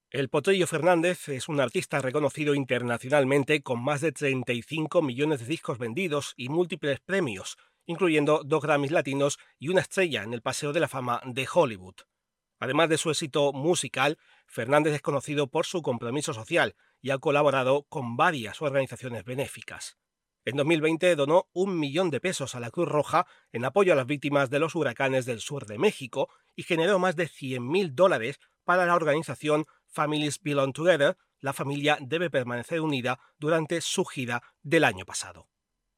El 0.08 0.30
Potrillo 0.30 0.66
Fernández 0.66 1.28
es 1.28 1.50
un 1.50 1.60
artista 1.60 2.00
reconocido 2.00 2.54
internacionalmente 2.54 3.60
con 3.62 3.84
más 3.84 4.00
de 4.00 4.12
35 4.12 5.02
millones 5.02 5.40
de 5.40 5.46
discos 5.46 5.76
vendidos 5.76 6.32
y 6.38 6.48
múltiples 6.48 7.00
premios, 7.00 7.58
incluyendo 7.84 8.40
dos 8.46 8.62
Grammys 8.62 8.92
latinos 8.92 9.38
y 9.58 9.68
una 9.68 9.82
estrella 9.82 10.22
en 10.22 10.32
el 10.32 10.40
Paseo 10.40 10.72
de 10.72 10.80
la 10.80 10.88
Fama 10.88 11.20
de 11.26 11.46
Hollywood. 11.52 11.96
Además 12.60 12.88
de 12.88 12.98
su 12.98 13.10
éxito 13.10 13.52
musical, 13.52 14.18
Fernández 14.46 14.94
es 14.94 15.02
conocido 15.02 15.48
por 15.48 15.64
su 15.66 15.80
compromiso 15.80 16.34
social 16.34 16.74
y 17.00 17.10
ha 17.10 17.18
colaborado 17.18 17.84
con 17.88 18.16
varias 18.16 18.60
organizaciones 18.62 19.24
benéficas. 19.24 19.98
En 20.44 20.56
2020 20.56 21.16
donó 21.16 21.48
un 21.52 21.78
millón 21.78 22.10
de 22.10 22.20
pesos 22.20 22.54
a 22.54 22.60
la 22.60 22.70
Cruz 22.70 22.88
Roja 22.88 23.26
en 23.52 23.64
apoyo 23.64 23.92
a 23.92 23.96
las 23.96 24.06
víctimas 24.06 24.48
de 24.48 24.58
los 24.58 24.74
huracanes 24.74 25.26
del 25.26 25.40
sur 25.40 25.66
de 25.66 25.78
México 25.78 26.30
y 26.56 26.62
generó 26.62 26.98
más 26.98 27.14
de 27.16 27.28
100.000 27.28 27.92
dólares 27.92 28.40
para 28.64 28.86
la 28.86 28.94
organización 28.94 29.66
Families 29.86 30.40
Belong 30.42 30.72
Together, 30.72 31.16
la 31.40 31.52
familia 31.52 31.98
debe 32.00 32.30
permanecer 32.30 32.80
unida 32.80 33.18
durante 33.38 33.80
su 33.80 34.04
gira 34.04 34.42
del 34.62 34.84
año 34.84 35.04
pasado. 35.04 35.48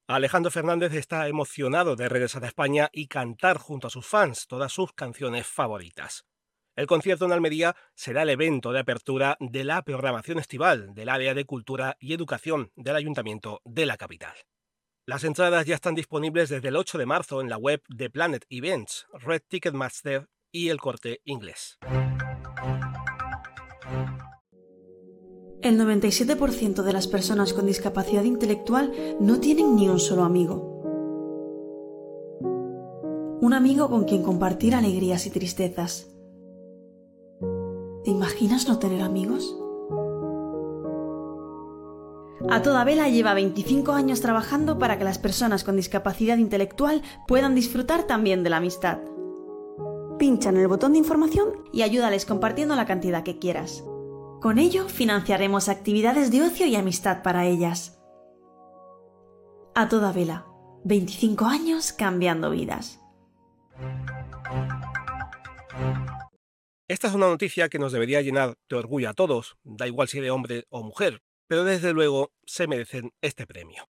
Alejandro 0.09 0.51
Fernández 0.51 0.93
está 0.95 1.29
emocionado 1.29 1.97
de 1.97 2.09
regresar 2.09 2.45
a 2.45 2.49
España 2.49 2.91
y 2.93 3.07
cantar 3.07 3.59
junto 3.59 3.87
a 3.87 3.91
sus 3.91 4.07
fans 4.07 4.47
todas 4.47 4.73
sus 4.73 4.93
canciones 4.93 5.47
favoritas. 5.47 6.27
El 6.75 6.87
concierto 6.87 7.27
en 7.27 7.33
Almería 7.33 7.77
será 7.95 8.23
el 8.23 8.31
evento 8.31 8.73
de 8.73 8.81
apertura 8.81 9.37
de 9.41 9.63
la 9.63 9.83
programación 9.83 10.39
estival 10.39 10.95
del 10.95 11.11
área 11.11 11.35
de 11.35 11.45
cultura 11.45 11.99
y 12.01 12.15
educación 12.15 12.71
del 12.77 12.97
Ayuntamiento 12.97 13.61
de 13.65 13.85
la 13.85 13.99
capital. 13.99 14.33
Las 15.05 15.25
entradas 15.25 15.67
ya 15.67 15.75
están 15.75 15.95
disponibles 15.95 16.49
desde 16.49 16.69
el 16.69 16.77
8 16.77 16.97
de 16.97 17.07
marzo 17.07 17.43
en 17.43 17.51
la 17.51 17.59
web 17.59 17.83
de 17.89 18.09
Planet 18.09 18.47
Events, 18.49 19.07
Red 19.13 19.43
Ticketmaster 19.49 20.29
y 20.51 20.71
el 20.71 20.81
corte 20.81 21.21
inglés. 21.25 21.79
El 25.61 25.79
97% 25.79 26.83
de 26.83 26.93
las 26.93 27.07
personas 27.07 27.53
con 27.53 27.67
discapacidad 27.67 28.25
intelectual 28.25 28.93
no 29.21 29.41
tienen 29.41 29.77
ni 29.77 29.89
un 29.89 30.01
solo 30.01 30.25
amigo. 30.25 30.71
Un 33.43 33.53
amigo 33.53 33.91
con 33.91 34.05
quien 34.05 34.23
compartir 34.23 34.75
alegrías 34.75 35.27
y 35.27 35.31
tristezas 35.31 36.12
¿Te 36.12 36.12
imaginas 38.13 38.69
no 38.69 38.79
tener 38.79 39.03
amigos? 39.03 39.57
A 42.51 42.63
toda 42.63 42.85
vela 42.85 43.09
lleva 43.09 43.35
25 43.35 43.93
años 43.93 44.21
trabajando 44.21 44.79
para 44.79 44.99
que 44.99 45.05
las 45.05 45.19
personas 45.19 45.65
con 45.65 45.77
discapacidad 45.77 46.37
intelectual 46.37 47.03
puedan 47.27 47.55
disfrutar 47.55 48.05
también 48.05 48.43
de 48.43 48.51
la 48.51 48.59
amistad. 48.59 48.99
Pincha 50.19 50.51
en 50.51 50.57
el 50.57 50.69
botón 50.69 50.93
de 50.93 50.99
información 50.99 51.65
y 51.73 51.83
ayúdales 51.83 52.27
compartiendo 52.27 52.77
la 52.77 52.87
cantidad 52.87 53.23
que 53.23 53.39
quieras. 53.39 53.85
Con 54.41 54.59
ello 54.59 54.89
financiaremos 54.89 55.69
actividades 55.69 56.31
de 56.31 56.43
ocio 56.43 56.67
y 56.67 56.77
amistad 56.77 57.23
para 57.23 57.47
ellas. 57.47 58.01
A 59.75 59.89
toda 59.89 60.13
vela, 60.13 60.47
25 60.85 61.47
años 61.47 61.93
cambiando 61.93 62.51
vidas. 62.51 63.02
Esta 66.93 67.09
es 67.09 67.15
una 67.15 67.29
noticia 67.29 67.71
que 67.71 67.79
nos 67.79 67.93
debería 67.93 68.21
llenar 68.21 68.59
de 68.69 68.77
orgullo 68.77 69.09
a 69.09 69.15
todos, 69.15 69.57
da 69.65 69.87
igual 69.87 70.09
si 70.09 70.21
de 70.21 70.31
hombre 70.31 70.67
o 70.69 70.83
mujer, 70.83 71.23
pero 71.47 71.65
desde 71.65 71.95
luego 71.95 72.35
se 72.45 72.67
merecen 72.67 73.15
este 73.23 73.47
premio. 73.47 73.89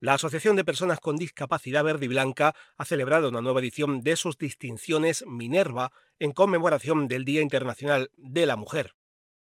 La 0.00 0.14
Asociación 0.14 0.56
de 0.56 0.64
Personas 0.64 0.98
con 0.98 1.18
Discapacidad 1.18 1.84
Verde 1.84 2.06
y 2.06 2.08
Blanca 2.08 2.54
ha 2.78 2.84
celebrado 2.86 3.28
una 3.28 3.42
nueva 3.42 3.60
edición 3.60 4.00
de 4.00 4.16
sus 4.16 4.38
distinciones 4.38 5.26
Minerva 5.26 5.92
en 6.18 6.32
conmemoración 6.32 7.06
del 7.06 7.26
Día 7.26 7.42
Internacional 7.42 8.10
de 8.16 8.46
la 8.46 8.56
Mujer. 8.56 8.94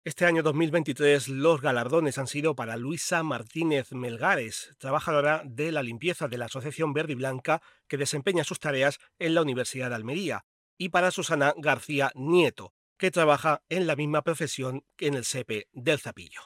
Este 0.04 0.26
año 0.26 0.42
2023 0.42 1.28
los 1.28 1.62
galardones 1.62 2.18
han 2.18 2.26
sido 2.26 2.54
para 2.54 2.76
Luisa 2.76 3.22
Martínez 3.22 3.92
Melgares, 3.92 4.74
trabajadora 4.76 5.42
de 5.46 5.72
la 5.72 5.82
limpieza 5.82 6.28
de 6.28 6.36
la 6.36 6.44
Asociación 6.44 6.92
Verde 6.92 7.14
y 7.14 7.16
Blanca 7.16 7.62
que 7.88 7.96
desempeña 7.96 8.44
sus 8.44 8.60
tareas 8.60 8.98
en 9.18 9.34
la 9.34 9.40
Universidad 9.40 9.88
de 9.88 9.94
Almería, 9.94 10.44
y 10.76 10.90
para 10.90 11.10
Susana 11.10 11.54
García 11.56 12.12
Nieto, 12.14 12.74
que 13.00 13.10
trabaja 13.10 13.62
en 13.70 13.86
la 13.86 13.96
misma 13.96 14.20
profesión 14.20 14.84
que 14.94 15.06
en 15.06 15.14
el 15.14 15.24
SEPE 15.24 15.68
del 15.72 15.98
Zapillo. 15.98 16.42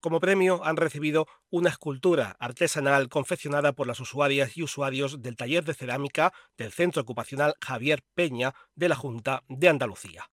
Como 0.00 0.18
premio 0.18 0.64
han 0.64 0.76
recibido 0.76 1.28
una 1.50 1.70
escultura 1.70 2.36
artesanal 2.40 3.08
confeccionada 3.08 3.72
por 3.74 3.86
las 3.86 4.00
usuarias 4.00 4.56
y 4.56 4.64
usuarios 4.64 5.22
del 5.22 5.36
taller 5.36 5.64
de 5.64 5.72
cerámica 5.72 6.32
del 6.58 6.72
Centro 6.72 7.02
Ocupacional 7.02 7.54
Javier 7.64 8.02
Peña 8.12 8.56
de 8.74 8.88
la 8.88 8.96
Junta 8.96 9.44
de 9.48 9.68
Andalucía. 9.68 10.28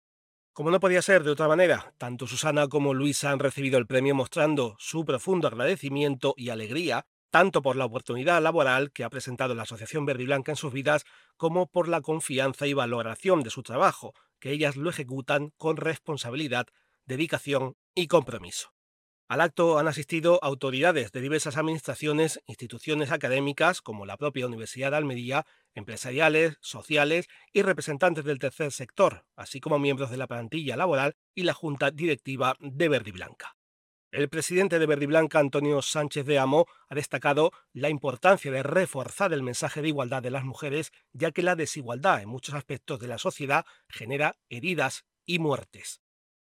Como 0.54 0.70
no 0.70 0.80
podía 0.80 1.02
ser 1.02 1.24
de 1.24 1.30
otra 1.30 1.46
manera, 1.46 1.92
tanto 1.98 2.26
Susana 2.26 2.66
como 2.66 2.94
Luisa 2.94 3.30
han 3.30 3.38
recibido 3.38 3.78
el 3.78 3.86
premio 3.86 4.14
mostrando 4.14 4.76
su 4.78 5.04
profundo 5.04 5.46
agradecimiento 5.46 6.32
y 6.38 6.48
alegría 6.48 7.04
tanto 7.30 7.62
por 7.62 7.76
la 7.76 7.84
oportunidad 7.84 8.42
laboral 8.42 8.92
que 8.92 9.04
ha 9.04 9.10
presentado 9.10 9.54
la 9.54 9.62
Asociación 9.62 10.04
Verde 10.04 10.24
y 10.24 10.26
Blanca 10.26 10.52
en 10.52 10.56
sus 10.56 10.72
vidas, 10.72 11.04
como 11.36 11.66
por 11.66 11.86
la 11.86 12.00
confianza 12.00 12.66
y 12.66 12.72
valoración 12.72 13.42
de 13.42 13.50
su 13.50 13.62
trabajo, 13.62 14.14
que 14.40 14.50
ellas 14.50 14.76
lo 14.76 14.90
ejecutan 14.90 15.52
con 15.56 15.76
responsabilidad, 15.76 16.66
dedicación 17.04 17.76
y 17.94 18.08
compromiso. 18.08 18.72
Al 19.28 19.42
acto 19.42 19.78
han 19.78 19.86
asistido 19.86 20.40
autoridades 20.42 21.12
de 21.12 21.20
diversas 21.20 21.56
administraciones, 21.56 22.40
instituciones 22.46 23.12
académicas 23.12 23.80
como 23.80 24.04
la 24.04 24.16
propia 24.16 24.46
Universidad 24.46 24.90
de 24.90 24.96
Almería, 24.96 25.46
empresariales, 25.72 26.56
sociales 26.60 27.28
y 27.52 27.62
representantes 27.62 28.24
del 28.24 28.40
tercer 28.40 28.72
sector, 28.72 29.24
así 29.36 29.60
como 29.60 29.78
miembros 29.78 30.10
de 30.10 30.16
la 30.16 30.26
plantilla 30.26 30.76
laboral 30.76 31.14
y 31.32 31.44
la 31.44 31.54
Junta 31.54 31.92
Directiva 31.92 32.56
de 32.58 32.88
Verde 32.88 33.10
y 33.10 33.12
Blanca. 33.12 33.59
El 34.12 34.28
presidente 34.28 34.80
de 34.80 34.86
Verde 34.86 35.04
y 35.04 35.06
Blanca, 35.06 35.38
Antonio 35.38 35.80
Sánchez 35.82 36.26
de 36.26 36.40
Amo, 36.40 36.66
ha 36.88 36.96
destacado 36.96 37.52
la 37.72 37.90
importancia 37.90 38.50
de 38.50 38.64
reforzar 38.64 39.32
el 39.32 39.44
mensaje 39.44 39.82
de 39.82 39.88
igualdad 39.88 40.20
de 40.20 40.32
las 40.32 40.42
mujeres, 40.42 40.90
ya 41.12 41.30
que 41.30 41.44
la 41.44 41.54
desigualdad 41.54 42.20
en 42.20 42.28
muchos 42.28 42.56
aspectos 42.56 42.98
de 42.98 43.06
la 43.06 43.18
sociedad 43.18 43.64
genera 43.88 44.34
heridas 44.48 45.04
y 45.26 45.38
muertes. 45.38 46.00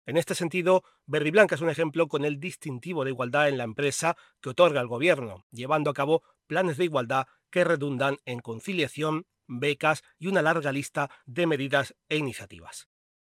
En 0.06 0.16
este 0.16 0.36
sentido, 0.36 0.86
Verde 1.06 1.28
y 1.28 1.32
Blanca 1.32 1.56
es 1.56 1.62
un 1.62 1.70
ejemplo 1.70 2.08
con 2.08 2.24
el 2.24 2.40
distintivo 2.40 3.04
de 3.04 3.12
igualdad 3.12 3.50
en 3.50 3.58
la 3.58 3.66
empresa 3.66 4.16
que 4.40 4.52
otorga 4.52 4.80
el 4.80 4.88
gobierno, 4.88 5.46
llevando 5.52 5.90
a 5.90 5.94
cabo 5.94 6.24
planes 6.48 6.78
de 6.78 6.86
igualdad 6.86 7.28
que 7.52 7.66
redundan 7.66 8.20
en 8.24 8.40
conciliación, 8.40 9.28
becas 9.48 10.04
y 10.18 10.28
una 10.28 10.42
larga 10.42 10.72
lista 10.72 11.12
de 11.26 11.46
medidas 11.46 11.94
e 12.08 12.16
iniciativas. 12.16 12.88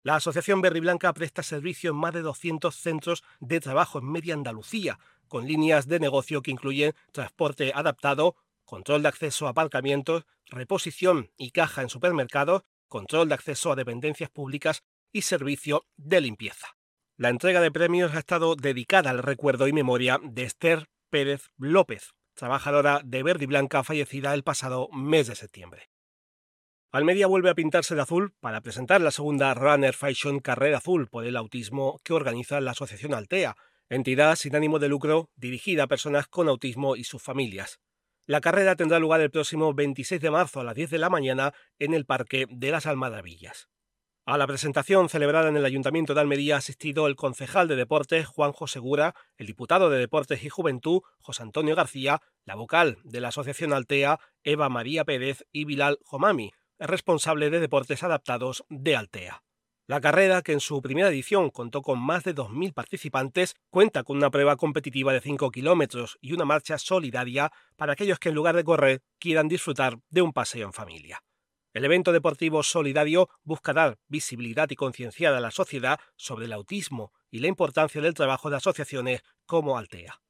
La 0.02 0.16
Asociación 0.16 0.62
Verde 0.62 0.80
Blanca 0.80 1.14
presta 1.14 1.44
servicio 1.44 1.92
en 1.92 1.98
más 1.98 2.14
de 2.14 2.22
200 2.22 2.74
centros 2.74 3.24
de 3.42 3.60
trabajo 3.60 4.00
en 4.00 4.10
media 4.10 4.34
Andalucía, 4.34 4.98
con 5.28 5.46
líneas 5.46 5.88
de 5.90 6.00
negocio 6.00 6.42
que 6.42 6.52
incluyen 6.52 6.94
transporte 7.12 7.74
adaptado, 7.76 8.38
control 8.64 9.02
de 9.02 9.10
acceso 9.10 9.48
a 9.48 9.50
aparcamientos, 9.50 10.26
reposición 10.46 11.32
y 11.38 11.52
caja 11.52 11.82
en 11.82 11.90
supermercados, 11.90 12.64
control 12.88 13.28
de 13.28 13.36
acceso 13.36 13.74
a 13.74 13.76
dependencias 13.76 14.30
públicas 14.30 14.84
y 15.12 15.24
servicio 15.24 15.86
de 15.98 16.22
limpieza. 16.22 16.68
La 17.18 17.28
entrega 17.28 17.60
de 17.60 17.72
premios 17.72 18.16
ha 18.16 18.20
estado 18.20 18.56
dedicada 18.56 19.10
al 19.10 19.22
recuerdo 19.22 19.68
y 19.68 19.74
memoria 19.74 20.18
de 20.24 20.44
Esther 20.44 20.90
Pérez 21.10 21.50
López, 21.58 22.14
trabajadora 22.36 23.02
de 23.04 23.22
Verde 23.22 23.44
y 23.44 23.48
Blanca 23.48 23.84
fallecida 23.84 24.34
el 24.34 24.44
pasado 24.44 24.88
mes 24.94 25.28
de 25.28 25.36
septiembre. 25.36 25.89
Almería 26.92 27.28
vuelve 27.28 27.52
a 27.52 27.56
pintarse 27.56 27.94
de 27.94 28.02
azul 28.02 28.34
para 28.40 28.62
presentar 28.62 29.00
la 29.00 29.12
segunda 29.12 29.54
Runner 29.54 29.94
Fashion 29.94 30.40
Carrera 30.40 30.80
Azul 30.80 31.08
por 31.08 31.24
el 31.24 31.38
autismo 31.38 32.00
que 32.04 32.14
organiza 32.14 32.60
la 32.62 32.72
Asociación 32.72 33.14
Altea, 33.14 33.56
entidad 33.90 34.36
sin 34.36 34.56
ánimo 34.56 34.80
de 34.80 34.90
lucro 34.90 35.30
dirigida 35.36 35.84
a 35.84 35.88
personas 35.88 36.28
con 36.28 36.50
autismo 36.50 36.96
y 36.96 37.04
sus 37.04 37.22
familias. 37.22 37.80
La 38.26 38.42
carrera 38.42 38.76
tendrá 38.76 38.98
lugar 38.98 39.22
el 39.22 39.30
próximo 39.30 39.72
26 39.76 40.20
de 40.20 40.32
marzo 40.32 40.62
a 40.62 40.64
las 40.64 40.74
10 40.74 40.90
de 40.90 40.98
la 40.98 41.12
mañana 41.12 41.54
en 41.78 41.94
el 41.94 42.08
Parque 42.08 42.48
de 42.50 42.72
las 42.72 42.88
Almadavillas. 42.88 43.70
A 44.26 44.40
la 44.40 44.48
presentación 44.48 45.10
celebrada 45.10 45.50
en 45.50 45.58
el 45.58 45.66
Ayuntamiento 45.66 46.16
de 46.16 46.22
Almería 46.22 46.56
ha 46.56 46.58
asistido 46.58 47.06
el 47.06 47.16
concejal 47.16 47.68
de 47.68 47.76
Deportes 47.76 48.26
Juanjo 48.26 48.66
Segura, 48.66 49.14
el 49.38 49.46
diputado 49.46 49.92
de 49.92 50.00
Deportes 50.00 50.44
y 50.44 50.50
Juventud 50.50 51.02
José 51.20 51.44
Antonio 51.44 51.76
García, 51.76 52.20
la 52.46 52.56
vocal 52.56 52.98
de 53.04 53.22
la 53.22 53.28
Asociación 53.28 53.74
Altea 53.74 54.20
Eva 54.44 54.70
María 54.70 55.06
Pérez 55.06 55.46
y 55.52 55.66
Bilal 55.66 56.00
Jomami, 56.04 56.52
responsable 56.80 57.50
de 57.50 57.60
Deportes 57.60 58.04
Adaptados 58.04 58.64
de 58.70 58.96
Altea. 58.96 59.44
La 59.90 60.02
carrera, 60.02 60.44
que 60.44 60.52
en 60.52 60.60
su 60.60 60.82
primera 60.84 61.10
edición 61.10 61.50
contó 61.50 61.82
con 61.82 62.00
más 62.00 62.24
de 62.24 62.36
2.000 62.36 62.74
participantes, 62.74 63.56
cuenta 63.72 64.04
con 64.04 64.18
una 64.18 64.30
prueba 64.30 64.56
competitiva 64.56 65.14
de 65.14 65.20
5 65.20 65.50
kilómetros 65.50 66.20
y 66.22 66.34
una 66.34 66.46
marcha 66.46 66.78
solidaria 66.78 67.52
para 67.76 67.94
aquellos 67.94 68.20
que 68.20 68.30
en 68.30 68.36
lugar 68.36 68.56
de 68.56 68.64
correr 68.64 69.02
quieran 69.18 69.48
disfrutar 69.48 69.98
de 70.10 70.22
un 70.22 70.32
paseo 70.32 70.68
en 70.68 70.74
familia. 70.74 71.24
El 71.74 71.86
evento 71.86 72.12
deportivo 72.12 72.62
solidario 72.62 73.30
busca 73.44 73.74
dar 73.74 73.98
visibilidad 74.08 74.70
y 74.70 74.76
concienciar 74.76 75.34
a 75.34 75.40
la 75.40 75.50
sociedad 75.50 76.00
sobre 76.16 76.46
el 76.46 76.54
autismo 76.54 77.12
y 77.32 77.40
la 77.40 77.48
importancia 77.48 78.00
del 78.00 78.14
trabajo 78.14 78.50
de 78.50 78.58
asociaciones 78.58 79.24
como 79.46 79.78
Altea. 79.78 80.22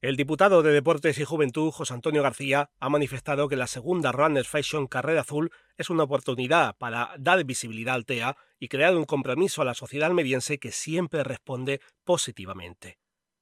El 0.00 0.14
diputado 0.14 0.62
de 0.62 0.70
Deportes 0.70 1.18
y 1.18 1.24
Juventud, 1.24 1.72
José 1.72 1.92
Antonio 1.92 2.22
García, 2.22 2.70
ha 2.78 2.88
manifestado 2.88 3.48
que 3.48 3.56
la 3.56 3.66
segunda 3.66 4.12
Runners 4.12 4.46
Fashion 4.46 4.86
Carrera 4.86 5.22
Azul 5.22 5.50
es 5.76 5.90
una 5.90 6.04
oportunidad 6.04 6.76
para 6.76 7.16
dar 7.18 7.42
visibilidad 7.42 7.94
a 7.94 7.96
Altea 7.96 8.36
y 8.60 8.68
crear 8.68 8.94
un 8.94 9.06
compromiso 9.06 9.60
a 9.60 9.64
la 9.64 9.74
sociedad 9.74 10.06
almeriense 10.06 10.58
que 10.58 10.70
siempre 10.70 11.24
responde 11.24 11.80
positivamente. 12.04 13.00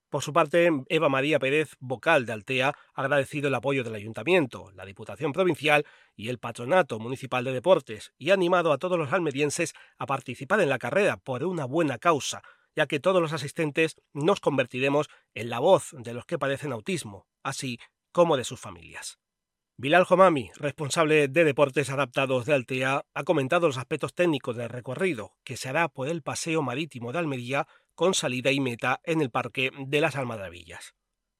Por 0.09 0.23
su 0.23 0.33
parte, 0.33 0.71
Eva 0.89 1.11
María 1.11 1.39
Pérez, 1.39 1.77
vocal 1.79 2.25
de 2.25 2.33
Altea, 2.33 2.69
ha 2.69 3.03
agradecido 3.03 3.49
el 3.49 3.55
apoyo 3.55 3.85
del 3.85 3.95
Ayuntamiento, 3.95 4.71
la 4.73 4.87
Diputación 4.87 5.33
Provincial 5.33 5.85
y 6.15 6.31
el 6.31 6.39
Patronato 6.39 6.99
Municipal 6.99 7.45
de 7.45 7.53
Deportes 7.53 8.15
y 8.17 8.31
ha 8.31 8.35
animado 8.35 8.73
a 8.73 8.79
todos 8.79 8.99
los 8.99 9.13
almerienses 9.13 9.75
a 9.99 10.07
participar 10.07 10.63
en 10.63 10.71
la 10.71 10.79
carrera 10.79 11.19
por 11.19 11.45
una 11.45 11.67
buena 11.67 11.99
causa, 11.99 12.43
ya 12.77 12.87
que 12.87 13.01
todos 13.01 13.21
los 13.21 13.33
asistentes 13.33 13.97
nos 14.13 14.41
convertiremos 14.41 15.09
en 15.35 15.51
la 15.51 15.59
voz 15.59 15.91
de 15.99 16.15
los 16.15 16.27
que 16.27 16.39
padecen 16.39 16.73
autismo, 16.73 17.27
así 17.43 17.81
como 18.13 18.37
de 18.37 18.45
sus 18.45 18.61
familias. 18.61 19.19
Bilal 19.79 20.05
Jomami, 20.05 20.51
responsable 20.57 21.29
de 21.29 21.45
deportes 21.45 21.91
adaptados 21.91 22.47
de 22.47 22.55
Altea, 22.55 23.05
ha 23.13 23.25
comentado 23.25 23.67
los 23.67 23.77
aspectos 23.77 24.15
técnicos 24.15 24.57
del 24.57 24.71
recorrido, 24.71 25.37
que 25.45 25.57
se 25.57 25.69
hará 25.69 25.89
por 25.89 26.09
el 26.09 26.23
paseo 26.23 26.63
marítimo 26.63 27.13
de 27.13 27.19
Almería 27.19 27.67
con 27.95 28.15
salida 28.15 28.53
y 28.53 28.61
meta 28.61 29.01
en 29.05 29.21
el 29.21 29.31
Parque 29.31 29.71
de 29.79 30.01
las 30.01 30.17
Almadavillas. 30.17 30.95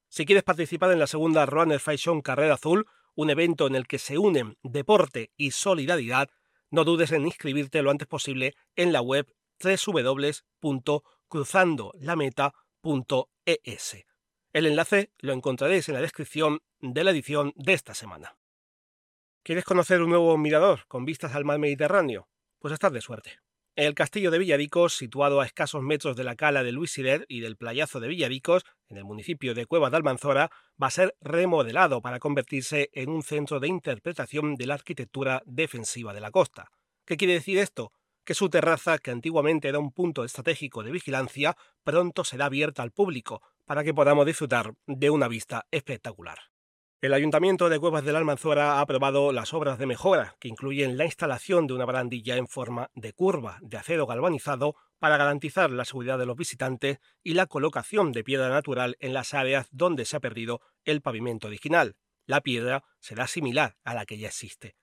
Si 0.09 0.25
quieres 0.25 0.43
participar 0.43 0.91
en 0.91 0.99
la 0.99 1.07
segunda 1.07 1.45
Runner 1.45 1.79
Fashion 1.79 2.21
Carrera 2.21 2.55
Azul, 2.55 2.85
un 3.15 3.29
evento 3.31 3.65
en 3.65 3.75
el 3.75 3.87
que 3.87 3.97
se 3.97 4.19
unen 4.19 4.57
deporte 4.61 5.31
y 5.35 5.51
solidaridad, 5.51 6.29
no 6.69 6.83
dudes 6.83 7.11
en 7.11 7.25
inscribirte 7.25 7.81
lo 7.81 7.89
antes 7.89 8.07
posible 8.07 8.55
en 8.75 8.93
la 8.93 9.01
web 9.01 9.27
www.cruzandolameta.es. 11.29 14.05
El 14.53 14.65
enlace 14.65 15.11
lo 15.19 15.33
encontraréis 15.33 15.89
en 15.89 15.95
la 15.95 16.01
descripción 16.01 16.61
de 16.79 17.03
la 17.03 17.11
edición 17.11 17.53
de 17.55 17.73
esta 17.73 17.93
semana. 17.93 18.37
¿Quieres 19.43 19.65
conocer 19.65 20.01
un 20.01 20.09
nuevo 20.09 20.35
mirador 20.37 20.85
con 20.87 21.05
vistas 21.05 21.35
al 21.35 21.45
mar 21.45 21.59
Mediterráneo? 21.59 22.27
Pues 22.59 22.73
estás 22.73 22.91
de 22.91 23.01
suerte. 23.01 23.37
El 23.75 23.93
castillo 23.93 24.31
de 24.31 24.39
Villadicos, 24.39 24.95
situado 24.95 25.39
a 25.39 25.45
escasos 25.45 25.83
metros 25.83 26.15
de 26.15 26.23
la 26.23 26.35
cala 26.35 26.63
de 26.63 26.71
Luis 26.71 26.97
y 26.97 27.41
del 27.41 27.57
playazo 27.57 27.99
de 27.99 28.07
Villadicos, 28.07 28.63
en 28.87 28.97
el 28.97 29.05
municipio 29.05 29.53
de 29.53 29.67
Cuevas 29.67 29.91
de 29.91 29.97
Almanzora, 29.97 30.49
va 30.81 30.87
a 30.87 30.91
ser 30.91 31.15
remodelado 31.21 32.01
para 32.01 32.17
convertirse 32.17 32.89
en 32.93 33.09
un 33.09 33.21
centro 33.21 33.59
de 33.59 33.67
interpretación 33.67 34.55
de 34.55 34.65
la 34.65 34.73
arquitectura 34.73 35.43
defensiva 35.45 36.15
de 36.15 36.21
la 36.21 36.31
costa. 36.31 36.71
¿Qué 37.05 37.17
quiere 37.17 37.33
decir 37.33 37.59
esto? 37.59 37.91
Que 38.27 38.33
su 38.33 38.49
terraza, 38.49 38.97
que 38.97 39.11
antiguamente 39.11 39.69
era 39.69 39.79
un 39.79 39.93
punto 39.93 40.25
estratégico 40.25 40.83
de 40.83 40.91
vigilancia, 40.91 41.55
pronto 41.85 42.25
será 42.25 42.47
abierta 42.47 42.83
al 42.83 42.91
público, 42.91 43.41
para 43.63 43.85
que 43.85 43.93
podamos 43.93 44.25
disfrutar 44.25 44.73
de 44.85 45.09
una 45.09 45.29
vista 45.29 45.65
espectacular. 45.71 46.37
El 46.99 47.13
Ayuntamiento 47.13 47.69
de 47.69 47.79
Cuevas 47.79 48.03
de 48.03 48.11
la 48.11 48.19
Almanzora 48.19 48.73
ha 48.73 48.81
aprobado 48.81 49.31
las 49.31 49.53
obras 49.53 49.79
de 49.79 49.85
mejora, 49.85 50.35
que 50.41 50.49
incluyen 50.49 50.97
la 50.97 51.05
instalación 51.05 51.67
de 51.67 51.75
una 51.75 51.85
barandilla 51.85 52.35
en 52.35 52.49
forma 52.49 52.91
de 52.95 53.13
curva 53.13 53.59
de 53.61 53.77
acero 53.77 54.05
galvanizado 54.05 54.75
para 54.99 55.15
garantizar 55.15 55.71
la 55.71 55.85
seguridad 55.85 56.19
de 56.19 56.25
los 56.25 56.35
visitantes 56.35 56.97
y 57.23 57.33
la 57.33 57.45
colocación 57.45 58.11
de 58.11 58.25
piedra 58.25 58.49
natural 58.49 58.97
en 58.99 59.13
las 59.13 59.33
áreas 59.33 59.69
donde 59.71 60.03
se 60.03 60.17
ha 60.17 60.19
perdido 60.19 60.59
el 60.83 60.99
pavimento 60.99 61.47
original. 61.47 61.95
La 62.25 62.41
piedra 62.41 62.83
será 62.99 63.25
similar 63.25 63.77
a 63.85 63.93
la 63.93 64.05
que 64.05 64.17
ya 64.17 64.27
existe. 64.27 64.75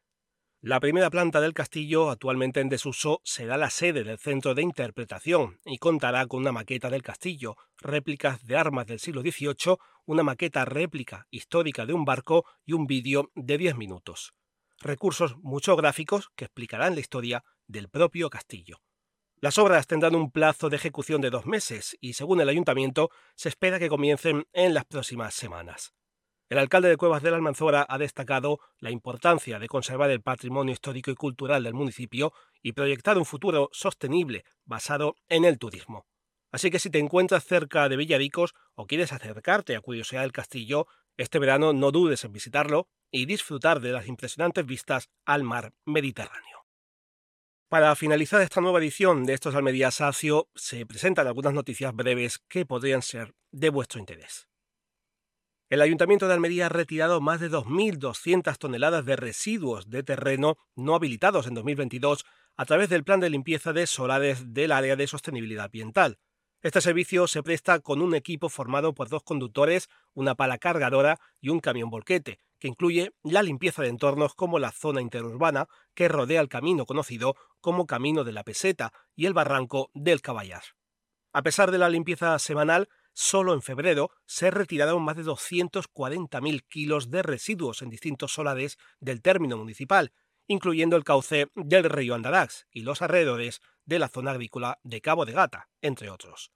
La 0.66 0.80
primera 0.80 1.10
planta 1.10 1.42
del 1.42 1.52
castillo, 1.52 2.08
actualmente 2.08 2.60
en 2.60 2.70
desuso, 2.70 3.20
será 3.22 3.58
la 3.58 3.68
sede 3.68 4.02
del 4.02 4.18
centro 4.18 4.54
de 4.54 4.62
interpretación 4.62 5.60
y 5.66 5.76
contará 5.76 6.26
con 6.26 6.40
una 6.40 6.52
maqueta 6.52 6.88
del 6.88 7.02
castillo, 7.02 7.58
réplicas 7.82 8.42
de 8.46 8.56
armas 8.56 8.86
del 8.86 8.98
siglo 8.98 9.20
XVIII, 9.20 9.76
una 10.06 10.22
maqueta 10.22 10.64
réplica 10.64 11.26
histórica 11.30 11.84
de 11.84 11.92
un 11.92 12.06
barco 12.06 12.46
y 12.64 12.72
un 12.72 12.86
vídeo 12.86 13.30
de 13.34 13.58
10 13.58 13.76
minutos. 13.76 14.32
Recursos 14.80 15.36
mucho 15.42 15.76
gráficos 15.76 16.30
que 16.34 16.46
explicarán 16.46 16.94
la 16.94 17.02
historia 17.02 17.44
del 17.66 17.90
propio 17.90 18.30
castillo. 18.30 18.80
Las 19.42 19.58
obras 19.58 19.86
tendrán 19.86 20.14
un 20.14 20.30
plazo 20.30 20.70
de 20.70 20.76
ejecución 20.76 21.20
de 21.20 21.28
dos 21.28 21.44
meses 21.44 21.94
y, 22.00 22.14
según 22.14 22.40
el 22.40 22.48
ayuntamiento, 22.48 23.10
se 23.34 23.50
espera 23.50 23.78
que 23.78 23.90
comiencen 23.90 24.46
en 24.54 24.72
las 24.72 24.86
próximas 24.86 25.34
semanas. 25.34 25.92
El 26.54 26.60
alcalde 26.60 26.88
de 26.88 26.96
Cuevas 26.96 27.20
de 27.20 27.32
la 27.32 27.36
Almanzora 27.36 27.84
ha 27.88 27.98
destacado 27.98 28.60
la 28.78 28.92
importancia 28.92 29.58
de 29.58 29.66
conservar 29.66 30.08
el 30.12 30.22
patrimonio 30.22 30.72
histórico 30.72 31.10
y 31.10 31.16
cultural 31.16 31.64
del 31.64 31.74
municipio 31.74 32.32
y 32.62 32.74
proyectar 32.74 33.18
un 33.18 33.24
futuro 33.24 33.70
sostenible 33.72 34.44
basado 34.64 35.16
en 35.28 35.44
el 35.44 35.58
turismo. 35.58 36.06
Así 36.52 36.70
que 36.70 36.78
si 36.78 36.90
te 36.90 37.00
encuentras 37.00 37.44
cerca 37.44 37.88
de 37.88 37.96
Villadicos 37.96 38.54
o 38.76 38.86
quieres 38.86 39.12
acercarte 39.12 39.74
a 39.74 39.80
curiosidad 39.80 40.20
del 40.20 40.30
castillo, 40.30 40.86
este 41.16 41.40
verano 41.40 41.72
no 41.72 41.90
dudes 41.90 42.22
en 42.22 42.30
visitarlo 42.30 42.86
y 43.10 43.26
disfrutar 43.26 43.80
de 43.80 43.90
las 43.90 44.06
impresionantes 44.06 44.64
vistas 44.64 45.10
al 45.24 45.42
mar 45.42 45.72
Mediterráneo. 45.84 46.66
Para 47.68 47.96
finalizar 47.96 48.40
esta 48.42 48.60
nueva 48.60 48.78
edición 48.78 49.24
de 49.24 49.34
estos 49.34 49.56
Almería 49.56 49.90
Sacio, 49.90 50.50
se 50.54 50.86
presentan 50.86 51.26
algunas 51.26 51.52
noticias 51.52 51.92
breves 51.92 52.38
que 52.46 52.64
podrían 52.64 53.02
ser 53.02 53.34
de 53.50 53.70
vuestro 53.70 53.98
interés. 53.98 54.46
El 55.74 55.82
Ayuntamiento 55.82 56.28
de 56.28 56.34
Almería 56.34 56.66
ha 56.66 56.68
retirado 56.68 57.20
más 57.20 57.40
de 57.40 57.50
2.200 57.50 58.58
toneladas 58.58 59.04
de 59.04 59.16
residuos 59.16 59.90
de 59.90 60.04
terreno 60.04 60.56
no 60.76 60.94
habilitados 60.94 61.48
en 61.48 61.54
2022 61.54 62.24
a 62.56 62.64
través 62.64 62.88
del 62.90 63.02
plan 63.02 63.18
de 63.18 63.28
limpieza 63.28 63.72
de 63.72 63.88
solares 63.88 64.54
del 64.54 64.70
área 64.70 64.94
de 64.94 65.08
sostenibilidad 65.08 65.64
ambiental. 65.64 66.20
Este 66.62 66.80
servicio 66.80 67.26
se 67.26 67.42
presta 67.42 67.80
con 67.80 68.02
un 68.02 68.14
equipo 68.14 68.48
formado 68.50 68.94
por 68.94 69.08
dos 69.08 69.24
conductores, 69.24 69.88
una 70.12 70.36
pala 70.36 70.58
cargadora 70.58 71.18
y 71.40 71.48
un 71.48 71.58
camión 71.58 71.90
volquete, 71.90 72.38
que 72.60 72.68
incluye 72.68 73.10
la 73.24 73.42
limpieza 73.42 73.82
de 73.82 73.88
entornos 73.88 74.36
como 74.36 74.60
la 74.60 74.70
zona 74.70 75.00
interurbana 75.00 75.66
que 75.92 76.06
rodea 76.06 76.40
el 76.40 76.48
camino 76.48 76.86
conocido 76.86 77.34
como 77.60 77.88
Camino 77.88 78.22
de 78.22 78.30
la 78.30 78.44
Peseta 78.44 78.92
y 79.16 79.26
el 79.26 79.34
barranco 79.34 79.90
del 79.92 80.22
Caballar. 80.22 80.62
A 81.32 81.42
pesar 81.42 81.72
de 81.72 81.78
la 81.78 81.88
limpieza 81.88 82.38
semanal, 82.38 82.88
solo 83.14 83.54
en 83.54 83.62
febrero 83.62 84.10
se 84.26 84.50
retiraron 84.50 85.02
más 85.02 85.16
de 85.16 85.24
240.000 85.24 86.66
kilos 86.68 87.10
de 87.10 87.22
residuos 87.22 87.80
en 87.80 87.88
distintos 87.88 88.34
solares 88.34 88.76
del 89.00 89.22
término 89.22 89.56
municipal, 89.56 90.12
incluyendo 90.46 90.96
el 90.96 91.04
cauce 91.04 91.48
del 91.54 91.84
río 91.84 92.14
Andarax 92.14 92.66
y 92.70 92.82
los 92.82 93.00
alrededores 93.00 93.62
de 93.86 93.98
la 93.98 94.08
zona 94.08 94.32
agrícola 94.32 94.78
de 94.82 95.00
Cabo 95.00 95.24
de 95.24 95.32
Gata, 95.32 95.70
entre 95.80 96.10
otros. 96.10 96.52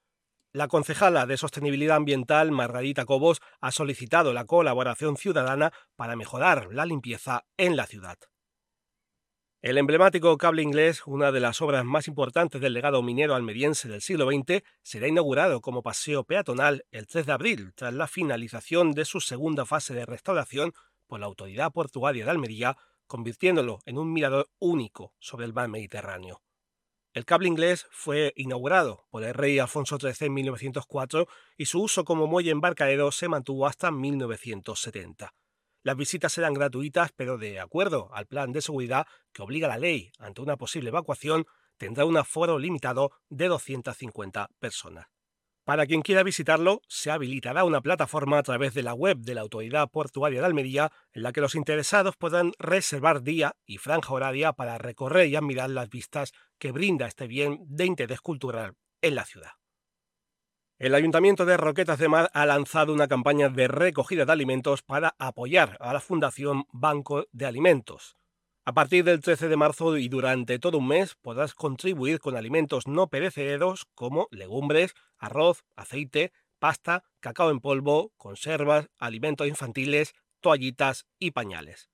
La 0.52 0.68
concejala 0.68 1.26
de 1.26 1.36
Sostenibilidad 1.36 1.96
Ambiental, 1.96 2.50
Margarita 2.52 3.04
Cobos, 3.04 3.40
ha 3.60 3.70
solicitado 3.70 4.32
la 4.32 4.46
colaboración 4.46 5.16
ciudadana 5.16 5.72
para 5.94 6.16
mejorar 6.16 6.68
la 6.72 6.86
limpieza 6.86 7.44
en 7.56 7.76
la 7.76 7.86
ciudad. 7.86 8.18
El 9.60 9.76
emblemático 9.76 10.38
cable 10.38 10.62
inglés, 10.62 11.02
una 11.04 11.32
de 11.32 11.40
las 11.40 11.60
obras 11.60 11.84
más 11.84 12.06
importantes 12.06 12.60
del 12.60 12.74
legado 12.74 13.02
minero 13.02 13.34
almeriense 13.34 13.88
del 13.88 14.00
siglo 14.00 14.30
XX, 14.30 14.62
será 14.82 15.08
inaugurado 15.08 15.60
como 15.60 15.82
paseo 15.82 16.22
peatonal 16.22 16.84
el 16.92 17.08
3 17.08 17.26
de 17.26 17.32
abril, 17.32 17.72
tras 17.74 17.92
la 17.92 18.06
finalización 18.06 18.92
de 18.92 19.04
su 19.04 19.20
segunda 19.20 19.66
fase 19.66 19.94
de 19.94 20.06
restauración 20.06 20.74
por 21.08 21.18
la 21.18 21.26
Autoridad 21.26 21.72
Portuaria 21.72 22.24
de 22.24 22.30
Almería, 22.30 22.76
convirtiéndolo 23.08 23.80
en 23.84 23.98
un 23.98 24.12
mirador 24.12 24.48
único 24.60 25.12
sobre 25.18 25.46
el 25.46 25.52
mar 25.52 25.66
Mediterráneo. 25.66 26.40
El 27.12 27.24
cable 27.24 27.48
inglés 27.48 27.88
fue 27.90 28.32
inaugurado 28.36 29.08
por 29.10 29.24
el 29.24 29.34
rey 29.34 29.58
Alfonso 29.58 29.98
XIII 29.98 30.28
en 30.28 30.34
1904 30.34 31.26
y 31.56 31.64
su 31.64 31.82
uso 31.82 32.04
como 32.04 32.28
muelle 32.28 32.52
embarcadero 32.52 33.10
se 33.10 33.26
mantuvo 33.26 33.66
hasta 33.66 33.90
1970. 33.90 35.34
Las 35.82 35.96
visitas 35.96 36.36
eran 36.38 36.54
gratuitas, 36.54 37.12
pero 37.14 37.38
de 37.38 37.60
acuerdo 37.60 38.10
al 38.12 38.26
plan 38.26 38.52
de 38.52 38.62
seguridad 38.62 39.06
que 39.32 39.42
obliga 39.42 39.68
la 39.68 39.78
ley 39.78 40.12
ante 40.18 40.42
una 40.42 40.56
posible 40.56 40.90
evacuación, 40.90 41.46
tendrá 41.76 42.04
un 42.04 42.16
aforo 42.16 42.58
limitado 42.58 43.12
de 43.28 43.48
250 43.48 44.50
personas. 44.58 45.06
Para 45.68 45.86
quien 45.86 46.00
quiera 46.00 46.22
visitarlo, 46.22 46.80
se 46.88 47.10
habilitará 47.10 47.62
una 47.64 47.82
plataforma 47.82 48.38
a 48.38 48.42
través 48.42 48.72
de 48.72 48.82
la 48.82 48.94
web 48.94 49.18
de 49.18 49.34
la 49.34 49.42
Autoridad 49.42 49.90
Portuaria 49.90 50.40
de 50.40 50.46
Almería 50.46 50.90
en 51.12 51.22
la 51.22 51.30
que 51.30 51.42
los 51.42 51.54
interesados 51.54 52.16
podrán 52.16 52.52
reservar 52.58 53.22
día 53.22 53.54
y 53.66 53.76
franja 53.76 54.14
horaria 54.14 54.54
para 54.54 54.78
recorrer 54.78 55.28
y 55.28 55.36
admirar 55.36 55.68
las 55.68 55.90
vistas 55.90 56.32
que 56.58 56.72
brinda 56.72 57.06
este 57.06 57.26
bien 57.26 57.58
de 57.66 57.84
interés 57.84 58.22
cultural 58.22 58.76
en 59.02 59.14
la 59.14 59.26
ciudad. 59.26 59.57
El 60.78 60.94
Ayuntamiento 60.94 61.44
de 61.44 61.56
Roquetas 61.56 61.98
de 61.98 62.08
Mar 62.08 62.30
ha 62.34 62.46
lanzado 62.46 62.92
una 62.92 63.08
campaña 63.08 63.48
de 63.48 63.66
recogida 63.66 64.24
de 64.24 64.30
alimentos 64.30 64.82
para 64.82 65.16
apoyar 65.18 65.76
a 65.80 65.92
la 65.92 65.98
Fundación 65.98 66.66
Banco 66.70 67.26
de 67.32 67.46
Alimentos. 67.46 68.16
A 68.64 68.72
partir 68.74 69.02
del 69.02 69.18
13 69.18 69.48
de 69.48 69.56
marzo 69.56 69.96
y 69.96 70.08
durante 70.08 70.60
todo 70.60 70.78
un 70.78 70.86
mes 70.86 71.16
podrás 71.16 71.54
contribuir 71.54 72.20
con 72.20 72.36
alimentos 72.36 72.86
no 72.86 73.08
perecederos 73.08 73.86
como 73.96 74.28
legumbres, 74.30 74.94
arroz, 75.18 75.64
aceite, 75.74 76.32
pasta, 76.60 77.02
cacao 77.18 77.50
en 77.50 77.58
polvo, 77.58 78.12
conservas, 78.16 78.88
alimentos 78.98 79.48
infantiles, 79.48 80.14
toallitas 80.40 81.08
y 81.18 81.32
pañales. 81.32 81.90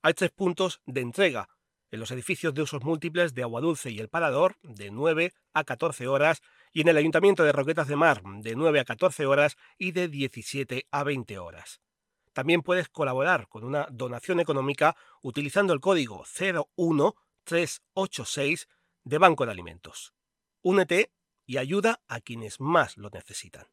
Hay 0.00 0.14
tres 0.14 0.30
puntos 0.30 0.80
de 0.86 1.00
entrega 1.00 1.48
en 1.90 1.98
los 1.98 2.12
edificios 2.12 2.54
de 2.54 2.62
usos 2.62 2.84
múltiples 2.84 3.34
de 3.34 3.42
Agua 3.42 3.60
Dulce 3.60 3.90
y 3.90 3.98
El 3.98 4.08
Parador 4.08 4.58
de 4.62 4.92
9 4.92 5.32
a 5.54 5.64
14 5.64 6.06
horas 6.06 6.40
y 6.78 6.82
en 6.82 6.86
el 6.86 6.96
Ayuntamiento 6.96 7.42
de 7.42 7.50
Roquetas 7.50 7.88
de 7.88 7.96
Mar 7.96 8.22
de 8.22 8.54
9 8.54 8.78
a 8.78 8.84
14 8.84 9.26
horas 9.26 9.56
y 9.78 9.90
de 9.90 10.06
17 10.06 10.86
a 10.92 11.02
20 11.02 11.36
horas. 11.40 11.80
También 12.32 12.62
puedes 12.62 12.88
colaborar 12.88 13.48
con 13.48 13.64
una 13.64 13.88
donación 13.90 14.38
económica 14.38 14.94
utilizando 15.20 15.72
el 15.72 15.80
código 15.80 16.24
01386 16.38 18.68
de 19.02 19.18
Banco 19.18 19.44
de 19.44 19.50
Alimentos. 19.50 20.14
Únete 20.62 21.10
y 21.46 21.56
ayuda 21.56 22.00
a 22.06 22.20
quienes 22.20 22.60
más 22.60 22.96
lo 22.96 23.10
necesitan. 23.10 23.66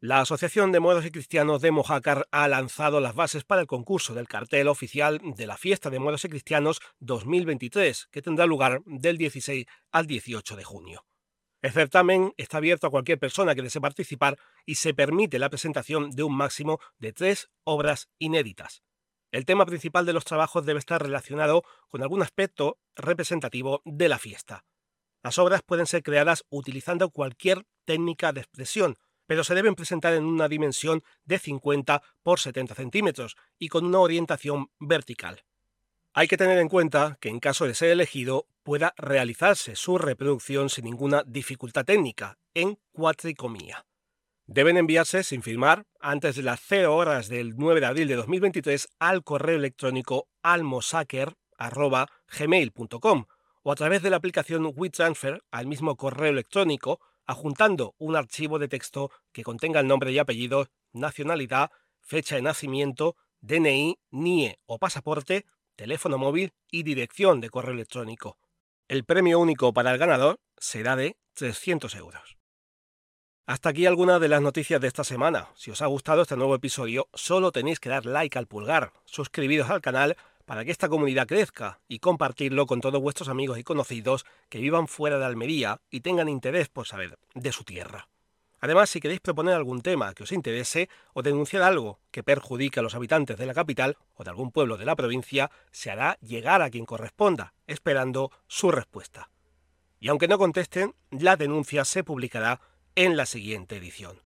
La 0.00 0.20
Asociación 0.20 0.72
de 0.72 0.80
Moros 0.80 1.04
y 1.04 1.10
Cristianos 1.10 1.60
de 1.60 1.70
Mojácar 1.70 2.26
ha 2.30 2.48
lanzado 2.48 2.98
las 2.98 3.14
bases 3.14 3.44
para 3.44 3.60
el 3.60 3.66
concurso 3.66 4.14
del 4.14 4.26
cartel 4.26 4.68
oficial 4.68 5.20
de 5.22 5.46
la 5.46 5.58
Fiesta 5.58 5.90
de 5.90 5.98
Moros 5.98 6.24
y 6.24 6.30
Cristianos 6.30 6.80
2023, 7.00 8.08
que 8.10 8.22
tendrá 8.22 8.46
lugar 8.46 8.80
del 8.86 9.18
16 9.18 9.66
al 9.92 10.06
18 10.06 10.56
de 10.56 10.64
junio. 10.64 11.04
El 11.60 11.72
certamen 11.72 12.34
está 12.36 12.58
abierto 12.58 12.86
a 12.86 12.90
cualquier 12.90 13.18
persona 13.18 13.54
que 13.54 13.62
desee 13.62 13.80
participar 13.80 14.38
y 14.64 14.76
se 14.76 14.94
permite 14.94 15.40
la 15.40 15.50
presentación 15.50 16.10
de 16.10 16.22
un 16.22 16.36
máximo 16.36 16.78
de 16.98 17.12
tres 17.12 17.50
obras 17.64 18.08
inéditas. 18.18 18.82
El 19.32 19.44
tema 19.44 19.66
principal 19.66 20.06
de 20.06 20.12
los 20.12 20.24
trabajos 20.24 20.64
debe 20.64 20.78
estar 20.78 21.02
relacionado 21.02 21.64
con 21.88 22.02
algún 22.02 22.22
aspecto 22.22 22.78
representativo 22.94 23.82
de 23.84 24.08
la 24.08 24.18
fiesta. 24.18 24.64
Las 25.22 25.38
obras 25.38 25.62
pueden 25.62 25.86
ser 25.86 26.02
creadas 26.04 26.44
utilizando 26.48 27.10
cualquier 27.10 27.66
técnica 27.84 28.32
de 28.32 28.40
expresión, 28.40 28.96
pero 29.26 29.42
se 29.42 29.54
deben 29.54 29.74
presentar 29.74 30.14
en 30.14 30.24
una 30.24 30.48
dimensión 30.48 31.02
de 31.24 31.38
50 31.38 32.02
por 32.22 32.38
70 32.38 32.74
centímetros 32.76 33.36
y 33.58 33.68
con 33.68 33.84
una 33.84 33.98
orientación 33.98 34.70
vertical. 34.78 35.44
Hay 36.14 36.28
que 36.28 36.36
tener 36.36 36.58
en 36.58 36.68
cuenta 36.68 37.18
que 37.20 37.28
en 37.28 37.40
caso 37.40 37.66
de 37.66 37.74
ser 37.74 37.90
elegido 37.90 38.46
pueda 38.68 38.92
realizarse 38.98 39.74
su 39.76 39.96
reproducción 39.96 40.68
sin 40.68 40.84
ninguna 40.84 41.22
dificultad 41.26 41.86
técnica, 41.86 42.36
en 42.52 42.78
cuatricomía. 42.92 43.86
Deben 44.44 44.76
enviarse 44.76 45.22
sin 45.22 45.42
firmar 45.42 45.86
antes 46.00 46.36
de 46.36 46.42
las 46.42 46.60
0 46.66 46.94
horas 46.94 47.30
del 47.30 47.56
9 47.56 47.80
de 47.80 47.86
abril 47.86 48.08
de 48.08 48.16
2023 48.16 48.90
al 48.98 49.24
correo 49.24 49.56
electrónico 49.56 50.28
almosaker.gmail.com 50.42 53.24
o 53.62 53.72
a 53.72 53.74
través 53.74 54.02
de 54.02 54.10
la 54.10 54.18
aplicación 54.18 54.70
WeTransfer 54.76 55.42
al 55.50 55.66
mismo 55.66 55.96
correo 55.96 56.30
electrónico, 56.30 57.00
adjuntando 57.24 57.94
un 57.96 58.16
archivo 58.16 58.58
de 58.58 58.68
texto 58.68 59.10
que 59.32 59.44
contenga 59.44 59.80
el 59.80 59.86
nombre 59.86 60.12
y 60.12 60.18
apellido, 60.18 60.68
nacionalidad, 60.92 61.70
fecha 62.02 62.36
de 62.36 62.42
nacimiento, 62.42 63.16
DNI, 63.40 63.98
NIE 64.10 64.58
o 64.66 64.78
pasaporte 64.78 65.46
teléfono 65.74 66.18
móvil 66.18 66.52
y 66.70 66.82
dirección 66.82 67.40
de 67.40 67.48
correo 67.48 67.72
electrónico. 67.72 68.36
El 68.88 69.04
premio 69.04 69.38
único 69.38 69.74
para 69.74 69.92
el 69.92 69.98
ganador 69.98 70.40
será 70.56 70.96
de 70.96 71.18
300 71.34 71.94
euros. 71.96 72.38
Hasta 73.46 73.68
aquí 73.68 73.84
algunas 73.84 74.18
de 74.18 74.28
las 74.28 74.40
noticias 74.40 74.80
de 74.80 74.88
esta 74.88 75.04
semana. 75.04 75.48
Si 75.56 75.70
os 75.70 75.82
ha 75.82 75.86
gustado 75.86 76.22
este 76.22 76.38
nuevo 76.38 76.54
episodio, 76.54 77.06
solo 77.12 77.52
tenéis 77.52 77.80
que 77.80 77.90
dar 77.90 78.06
like 78.06 78.38
al 78.38 78.46
pulgar, 78.46 78.94
suscribiros 79.04 79.68
al 79.68 79.82
canal 79.82 80.16
para 80.46 80.64
que 80.64 80.70
esta 80.70 80.88
comunidad 80.88 81.26
crezca 81.26 81.80
y 81.86 81.98
compartirlo 81.98 82.64
con 82.64 82.80
todos 82.80 83.02
vuestros 83.02 83.28
amigos 83.28 83.58
y 83.58 83.62
conocidos 83.62 84.24
que 84.48 84.58
vivan 84.58 84.88
fuera 84.88 85.18
de 85.18 85.26
Almería 85.26 85.82
y 85.90 86.00
tengan 86.00 86.30
interés 86.30 86.70
por 86.70 86.86
saber 86.86 87.18
de 87.34 87.52
su 87.52 87.64
tierra. 87.64 88.08
Además, 88.60 88.90
si 88.90 89.00
queréis 89.00 89.20
proponer 89.20 89.54
algún 89.54 89.82
tema 89.82 90.14
que 90.14 90.24
os 90.24 90.32
interese 90.32 90.88
o 91.12 91.22
denunciar 91.22 91.62
algo 91.62 92.00
que 92.10 92.24
perjudique 92.24 92.80
a 92.80 92.82
los 92.82 92.94
habitantes 92.94 93.38
de 93.38 93.46
la 93.46 93.54
capital 93.54 93.96
o 94.14 94.24
de 94.24 94.30
algún 94.30 94.50
pueblo 94.50 94.76
de 94.76 94.84
la 94.84 94.96
provincia, 94.96 95.50
se 95.70 95.90
hará 95.90 96.18
llegar 96.20 96.62
a 96.62 96.70
quien 96.70 96.84
corresponda, 96.84 97.54
esperando 97.66 98.32
su 98.46 98.70
respuesta. 98.70 99.30
Y 100.00 100.08
aunque 100.08 100.28
no 100.28 100.38
contesten, 100.38 100.94
la 101.10 101.36
denuncia 101.36 101.84
se 101.84 102.04
publicará 102.04 102.60
en 102.94 103.16
la 103.16 103.26
siguiente 103.26 103.76
edición. 103.76 104.22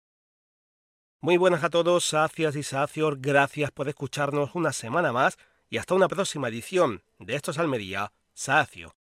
Muy 1.20 1.36
buenas 1.36 1.64
a 1.64 1.70
todos, 1.70 2.04
sacias 2.04 2.54
y 2.54 2.62
sacios, 2.62 3.20
gracias 3.20 3.70
por 3.70 3.88
escucharnos 3.88 4.54
una 4.54 4.72
semana 4.72 5.12
más 5.12 5.36
y 5.68 5.78
hasta 5.78 5.94
una 5.94 6.08
próxima 6.08 6.48
edición 6.48 7.02
de 7.18 7.34
Estos 7.34 7.58
Almería, 7.58 8.12
Sacio. 8.34 8.97